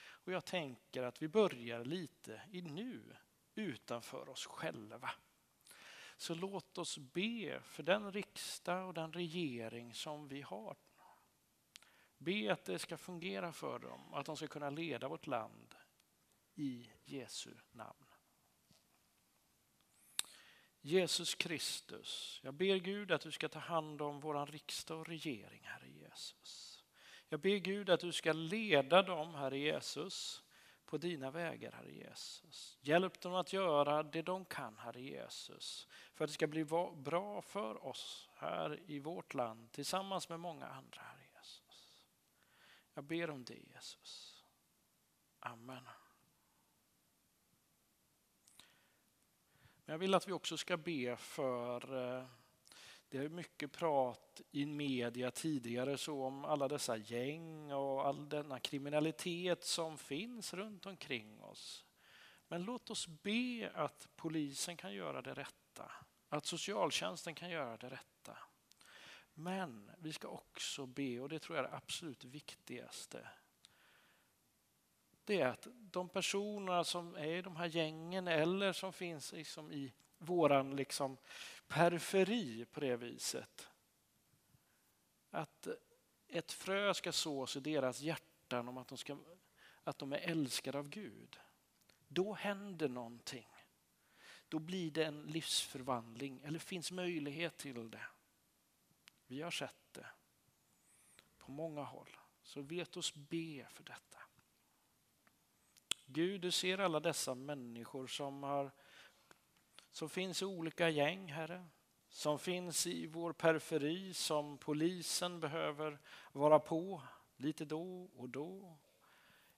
Och 0.00 0.32
jag 0.32 0.44
tänker 0.44 1.02
att 1.02 1.22
vi 1.22 1.28
börjar 1.28 1.84
lite 1.84 2.42
i 2.50 2.62
nu, 2.62 3.16
utanför 3.54 4.28
oss 4.28 4.46
själva. 4.46 5.10
Så 6.16 6.34
låt 6.34 6.78
oss 6.78 6.98
be 6.98 7.60
för 7.60 7.82
den 7.82 8.12
riksdag 8.12 8.88
och 8.88 8.94
den 8.94 9.12
regering 9.12 9.94
som 9.94 10.28
vi 10.28 10.42
har. 10.42 10.76
Be 12.18 12.52
att 12.52 12.64
det 12.64 12.78
ska 12.78 12.96
fungera 12.96 13.52
för 13.52 13.78
dem, 13.78 14.14
att 14.14 14.26
de 14.26 14.36
ska 14.36 14.46
kunna 14.46 14.70
leda 14.70 15.08
vårt 15.08 15.26
land 15.26 15.74
i 16.54 16.90
Jesu 17.04 17.54
namn. 17.70 18.04
Jesus 20.80 21.34
Kristus, 21.34 22.40
jag 22.42 22.54
ber 22.54 22.76
Gud 22.76 23.12
att 23.12 23.20
du 23.20 23.30
ska 23.30 23.48
ta 23.48 23.58
hand 23.58 24.02
om 24.02 24.20
vår 24.20 24.46
riksdag 24.46 25.00
och 25.00 25.06
regering, 25.06 25.60
Herre 25.64 25.88
Jesus. 25.88 26.84
Jag 27.28 27.40
ber 27.40 27.56
Gud 27.56 27.90
att 27.90 28.00
du 28.00 28.12
ska 28.12 28.32
leda 28.32 29.02
dem, 29.02 29.34
Herre 29.34 29.58
Jesus, 29.58 30.42
på 30.86 30.98
dina 30.98 31.30
vägar, 31.30 31.72
Herre 31.72 31.92
Jesus. 31.92 32.78
Hjälp 32.80 33.20
dem 33.20 33.34
att 33.34 33.52
göra 33.52 34.02
det 34.02 34.22
de 34.22 34.44
kan, 34.44 34.78
Herre 34.78 35.02
Jesus, 35.02 35.88
för 36.14 36.24
att 36.24 36.28
det 36.28 36.34
ska 36.34 36.46
bli 36.46 36.64
bra 36.96 37.42
för 37.42 37.86
oss 37.86 38.28
här 38.34 38.80
i 38.86 38.98
vårt 38.98 39.34
land 39.34 39.72
tillsammans 39.72 40.28
med 40.28 40.40
många 40.40 40.66
andra, 40.66 41.00
Herre 41.00 41.17
jag 42.98 43.04
ber 43.04 43.30
om 43.30 43.44
det, 43.44 43.58
Jesus. 43.74 44.44
Amen. 45.40 45.84
Men 49.84 49.92
jag 49.92 49.98
vill 49.98 50.14
att 50.14 50.28
vi 50.28 50.32
också 50.32 50.56
ska 50.56 50.76
be 50.76 51.16
för 51.16 51.96
eh, 52.18 52.26
det 53.08 53.18
är 53.18 53.28
mycket 53.28 53.72
prat 53.72 54.40
i 54.50 54.66
media 54.66 55.30
tidigare 55.30 55.98
så 55.98 56.24
om 56.24 56.44
alla 56.44 56.68
dessa 56.68 56.96
gäng 56.96 57.72
och 57.72 58.06
all 58.06 58.28
denna 58.28 58.60
kriminalitet 58.60 59.64
som 59.64 59.98
finns 59.98 60.54
runt 60.54 60.86
omkring 60.86 61.40
oss. 61.40 61.84
Men 62.48 62.62
låt 62.62 62.90
oss 62.90 63.06
be 63.06 63.70
att 63.74 64.08
polisen 64.16 64.76
kan 64.76 64.94
göra 64.94 65.22
det 65.22 65.34
rätta, 65.34 65.92
att 66.28 66.46
socialtjänsten 66.46 67.34
kan 67.34 67.50
göra 67.50 67.76
det 67.76 67.88
rätta. 67.88 68.38
Men 69.38 69.90
vi 69.98 70.12
ska 70.12 70.28
också 70.28 70.86
be, 70.86 71.20
och 71.20 71.28
det 71.28 71.38
tror 71.38 71.56
jag 71.56 71.66
är 71.66 71.70
det 71.70 71.76
absolut 71.76 72.24
viktigaste, 72.24 73.28
det 75.24 75.40
är 75.40 75.46
att 75.46 75.66
de 75.74 76.08
personer 76.08 76.82
som 76.82 77.14
är 77.14 77.26
i 77.26 77.42
de 77.42 77.56
här 77.56 77.66
gängen 77.66 78.28
eller 78.28 78.72
som 78.72 78.92
finns 78.92 79.32
liksom 79.32 79.72
i 79.72 79.92
våran 80.18 80.76
liksom 80.76 81.16
periferi 81.68 82.64
på 82.64 82.80
det 82.80 82.96
viset. 82.96 83.68
Att 85.30 85.68
ett 86.28 86.52
frö 86.52 86.94
ska 86.94 87.12
sås 87.12 87.56
i 87.56 87.60
deras 87.60 88.00
hjärtan 88.00 88.68
om 88.68 88.78
att 88.78 88.88
de, 88.88 88.98
ska, 88.98 89.18
att 89.84 89.98
de 89.98 90.12
är 90.12 90.18
älskade 90.18 90.78
av 90.78 90.88
Gud. 90.88 91.40
Då 92.08 92.34
händer 92.34 92.88
någonting. 92.88 93.48
Då 94.48 94.58
blir 94.58 94.90
det 94.90 95.04
en 95.04 95.22
livsförvandling, 95.22 96.40
eller 96.44 96.58
finns 96.58 96.92
möjlighet 96.92 97.56
till 97.56 97.90
det. 97.90 98.06
Vi 99.28 99.42
har 99.42 99.50
sett 99.50 99.92
det 99.92 100.06
på 101.38 101.50
många 101.50 101.82
håll. 101.82 102.16
Så 102.42 102.62
vet 102.62 102.96
oss 102.96 103.14
be 103.14 103.66
för 103.70 103.84
detta. 103.84 104.18
Gud, 106.06 106.40
du 106.40 106.50
ser 106.50 106.78
alla 106.78 107.00
dessa 107.00 107.34
människor 107.34 108.06
som, 108.06 108.42
har, 108.42 108.70
som 109.90 110.10
finns 110.10 110.42
i 110.42 110.44
olika 110.44 110.88
gäng, 110.88 111.32
Herre. 111.32 111.66
Som 112.08 112.38
finns 112.38 112.86
i 112.86 113.06
vår 113.06 113.32
periferi, 113.32 114.14
som 114.14 114.58
polisen 114.58 115.40
behöver 115.40 115.98
vara 116.32 116.58
på 116.58 117.02
lite 117.36 117.64
då 117.64 118.10
och 118.16 118.28
då. 118.28 118.78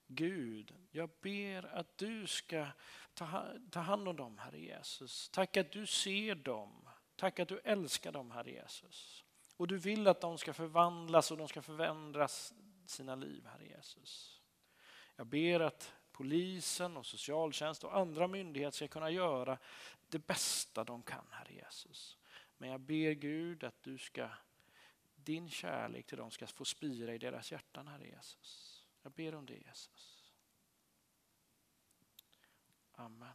Gud, 0.07 0.75
jag 0.91 1.09
ber 1.21 1.75
att 1.75 1.97
du 1.97 2.27
ska 2.27 2.67
ta, 3.13 3.45
ta 3.71 3.79
hand 3.79 4.07
om 4.07 4.15
dem, 4.15 4.37
Herre 4.37 4.59
Jesus. 4.59 5.29
Tack 5.29 5.57
att 5.57 5.71
du 5.71 5.85
ser 5.85 6.35
dem. 6.35 6.89
Tack 7.15 7.39
att 7.39 7.47
du 7.47 7.59
älskar 7.59 8.11
dem, 8.11 8.31
Herre 8.31 8.51
Jesus. 8.51 9.25
Och 9.57 9.67
du 9.67 9.77
vill 9.77 10.07
att 10.07 10.21
de 10.21 10.37
ska 10.37 10.53
förvandlas 10.53 11.31
och 11.31 11.37
de 11.37 11.47
ska 11.47 11.61
förändras 11.61 12.53
sina 12.85 13.15
liv, 13.15 13.45
Herre 13.45 13.67
Jesus. 13.67 14.41
Jag 15.15 15.27
ber 15.27 15.59
att 15.59 15.93
polisen 16.11 16.97
och 16.97 17.05
socialtjänst 17.05 17.83
och 17.83 17.97
andra 17.97 18.27
myndigheter 18.27 18.75
ska 18.75 18.87
kunna 18.87 19.11
göra 19.11 19.57
det 20.09 20.19
bästa 20.27 20.83
de 20.83 21.03
kan, 21.03 21.25
Herre 21.31 21.53
Jesus. 21.53 22.17
Men 22.57 22.69
jag 22.69 22.81
ber 22.81 23.11
Gud 23.11 23.63
att 23.63 23.83
du 23.83 23.97
ska, 23.97 24.29
din 25.15 25.49
kärlek 25.49 26.05
till 26.05 26.17
dem 26.17 26.31
ska 26.31 26.47
få 26.47 26.65
spira 26.65 27.13
i 27.13 27.17
deras 27.17 27.51
hjärtan, 27.51 27.87
Herre 27.87 28.07
Jesus. 28.07 28.83
Jag 29.01 29.11
ber 29.11 29.35
om 29.35 29.45
det, 29.45 29.57
Jesus. 29.57 30.33
Amen. 32.91 33.33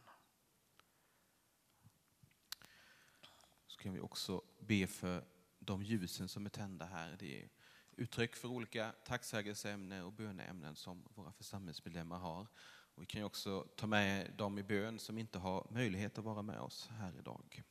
Så 3.67 3.77
kan 3.77 3.93
vi 3.93 3.99
också 3.99 4.41
be 4.59 4.87
för 4.87 5.23
de 5.67 5.83
ljusen 5.83 6.27
som 6.27 6.45
är 6.45 6.49
tända 6.49 6.85
här. 6.85 7.15
Det 7.19 7.41
är 7.41 7.49
uttryck 7.95 8.35
för 8.35 8.47
olika 8.47 8.93
tacksägelseämnen 9.05 10.03
och 10.03 10.13
böneämnen 10.13 10.75
som 10.75 11.03
våra 11.15 11.31
församlingsmedlemmar 11.31 12.19
har. 12.19 12.47
Och 12.95 13.01
vi 13.01 13.05
kan 13.05 13.23
också 13.23 13.67
ta 13.75 13.87
med 13.87 14.33
dem 14.37 14.59
i 14.59 14.63
bön 14.63 14.99
som 14.99 15.17
inte 15.17 15.39
har 15.39 15.67
möjlighet 15.71 16.17
att 16.17 16.23
vara 16.23 16.41
med 16.41 16.59
oss 16.59 16.89
här 16.91 17.13
idag. 17.19 17.63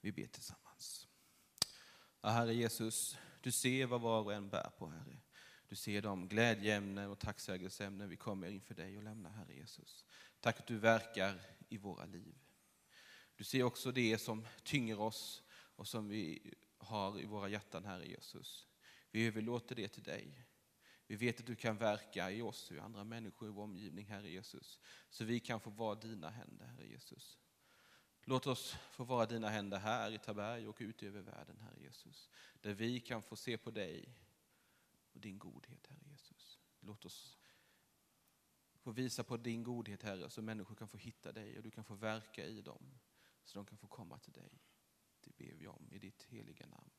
Vi 0.00 0.12
ber 0.12 0.26
tillsammans. 0.26 1.08
Ja, 2.20 2.28
Herre 2.28 2.54
Jesus, 2.54 3.16
du 3.40 3.52
ser 3.52 3.86
vad 3.86 4.00
var 4.00 4.22
och 4.22 4.32
en 4.32 4.48
bär 4.48 4.70
på, 4.78 4.88
Herre. 4.88 5.20
Du 5.68 5.76
ser 5.76 6.02
de 6.02 6.28
glädjeämnen 6.28 7.10
och 7.10 7.18
tacksägelseämnen 7.18 8.08
vi 8.08 8.16
kommer 8.16 8.48
inför 8.48 8.74
dig 8.74 8.96
och 8.96 9.02
lämnar, 9.02 9.30
Herre 9.30 9.54
Jesus. 9.54 10.04
Tack 10.40 10.60
att 10.60 10.66
du 10.66 10.78
verkar 10.78 11.40
i 11.68 11.78
våra 11.78 12.04
liv. 12.04 12.34
Du 13.36 13.44
ser 13.44 13.62
också 13.62 13.92
det 13.92 14.18
som 14.18 14.46
tynger 14.62 15.00
oss 15.00 15.42
och 15.50 15.88
som 15.88 16.08
vi 16.08 16.54
har 16.88 17.20
i 17.20 17.24
våra 17.24 17.48
hjärtan, 17.48 17.84
Herre 17.84 18.06
Jesus. 18.06 18.68
Vi 19.10 19.26
överlåter 19.26 19.74
det 19.74 19.88
till 19.88 20.02
dig. 20.02 20.46
Vi 21.06 21.16
vet 21.16 21.40
att 21.40 21.46
du 21.46 21.56
kan 21.56 21.76
verka 21.76 22.30
i 22.30 22.42
oss 22.42 22.70
och 22.70 22.76
i 22.76 22.80
andra 22.80 23.04
människor 23.04 23.48
i 23.48 23.52
vår 23.52 23.62
omgivning, 23.62 24.06
Herre 24.06 24.30
Jesus. 24.30 24.80
Så 25.10 25.24
vi 25.24 25.40
kan 25.40 25.60
få 25.60 25.70
vara 25.70 25.94
dina 25.94 26.30
händer, 26.30 26.66
Herre 26.66 26.86
Jesus. 26.86 27.38
Låt 28.24 28.46
oss 28.46 28.76
få 28.90 29.04
vara 29.04 29.26
dina 29.26 29.48
händer 29.48 29.78
här 29.78 30.10
i 30.10 30.18
Taberg 30.18 30.68
och 30.68 30.76
ut 30.80 31.02
över 31.02 31.20
världen, 31.20 31.60
Herre 31.60 31.80
Jesus. 31.80 32.30
Där 32.60 32.74
vi 32.74 33.00
kan 33.00 33.22
få 33.22 33.36
se 33.36 33.58
på 33.58 33.70
dig 33.70 34.18
och 35.12 35.20
din 35.20 35.38
godhet, 35.38 35.86
Herre 35.86 36.10
Jesus. 36.10 36.58
Låt 36.80 37.04
oss 37.04 37.38
få 38.78 38.90
visa 38.90 39.24
på 39.24 39.36
din 39.36 39.62
godhet, 39.62 40.02
Herre, 40.02 40.30
så 40.30 40.42
människor 40.42 40.74
kan 40.74 40.88
få 40.88 40.96
hitta 40.96 41.32
dig 41.32 41.56
och 41.56 41.62
du 41.62 41.70
kan 41.70 41.84
få 41.84 41.94
verka 41.94 42.44
i 42.44 42.60
dem. 42.60 42.98
Så 43.44 43.58
de 43.58 43.66
kan 43.66 43.78
få 43.78 43.86
komma 43.86 44.18
till 44.18 44.32
dig. 44.32 44.62
Det 45.28 45.44
ber 45.44 45.54
vi 45.54 45.66
om 45.66 45.88
i 45.92 45.98
ditt 45.98 46.22
heliga 46.22 46.66
namn. 46.66 46.98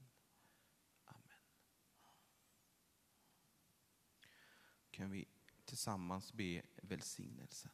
kan 5.00 5.12
vi 5.12 5.28
tillsammans 5.66 6.34
be 6.34 6.62
välsignelsen. 6.82 7.72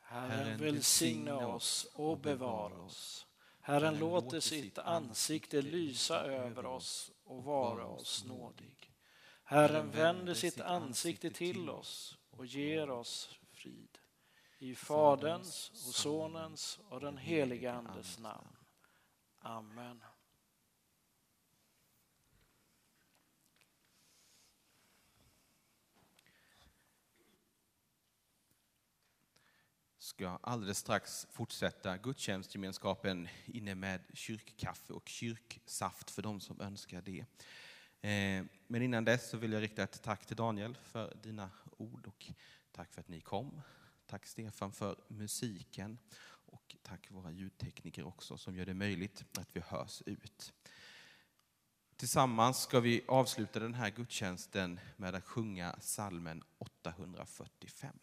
Herren 0.00 0.58
välsigna 0.60 1.46
oss 1.46 1.86
och 1.94 2.18
bevara 2.18 2.74
oss. 2.74 3.26
Herren 3.60 3.98
låter 3.98 4.40
sitt 4.40 4.78
ansikte 4.78 5.62
lysa 5.62 6.20
över 6.20 6.66
oss 6.66 7.12
och 7.24 7.44
vara 7.44 7.86
oss 7.86 8.24
nådig. 8.24 8.92
Herren 9.44 9.90
vänder 9.90 10.34
sitt 10.34 10.60
ansikte 10.60 11.30
till 11.30 11.70
oss 11.70 12.18
och 12.30 12.46
ger 12.46 12.90
oss 12.90 13.38
frid. 13.52 13.93
I 14.58 14.74
Faderns 14.74 15.70
och 15.70 15.94
Sonens 15.94 16.80
och 16.88 17.00
den 17.00 17.16
helige 17.16 17.72
Andes 17.72 18.18
namn. 18.18 18.56
Amen. 19.38 20.00
ska 30.14 30.38
alldeles 30.42 30.78
strax 30.78 31.26
fortsätta 31.30 31.96
gudstjänstgemenskapen 31.96 33.28
inne 33.44 33.74
med 33.74 34.00
kyrkkaffe 34.12 34.92
och 34.92 35.08
kyrksaft 35.08 36.10
för 36.10 36.22
de 36.22 36.40
som 36.40 36.60
önskar 36.60 37.02
det. 37.02 37.20
Eh, 38.00 38.44
men 38.66 38.82
innan 38.82 39.04
dess 39.04 39.30
så 39.30 39.36
vill 39.36 39.52
jag 39.52 39.62
rikta 39.62 39.82
ett 39.82 40.02
tack 40.02 40.26
till 40.26 40.36
Daniel 40.36 40.76
för 40.82 41.16
dina 41.22 41.50
ord 41.76 42.06
och 42.06 42.26
tack 42.72 42.92
för 42.92 43.00
att 43.00 43.08
ni 43.08 43.20
kom. 43.20 43.60
Tack 44.06 44.26
Stefan 44.26 44.72
för 44.72 44.96
musiken 45.08 45.98
och 46.46 46.76
tack 46.82 47.10
våra 47.10 47.30
ljudtekniker 47.30 48.06
också 48.06 48.36
som 48.38 48.56
gör 48.56 48.66
det 48.66 48.74
möjligt 48.74 49.24
att 49.38 49.56
vi 49.56 49.60
hörs 49.60 50.02
ut. 50.06 50.52
Tillsammans 51.96 52.62
ska 52.62 52.80
vi 52.80 53.04
avsluta 53.08 53.60
den 53.60 53.74
här 53.74 53.90
gudstjänsten 53.90 54.80
med 54.96 55.14
att 55.14 55.24
sjunga 55.24 55.76
salmen 55.80 56.42
845. 56.58 57.98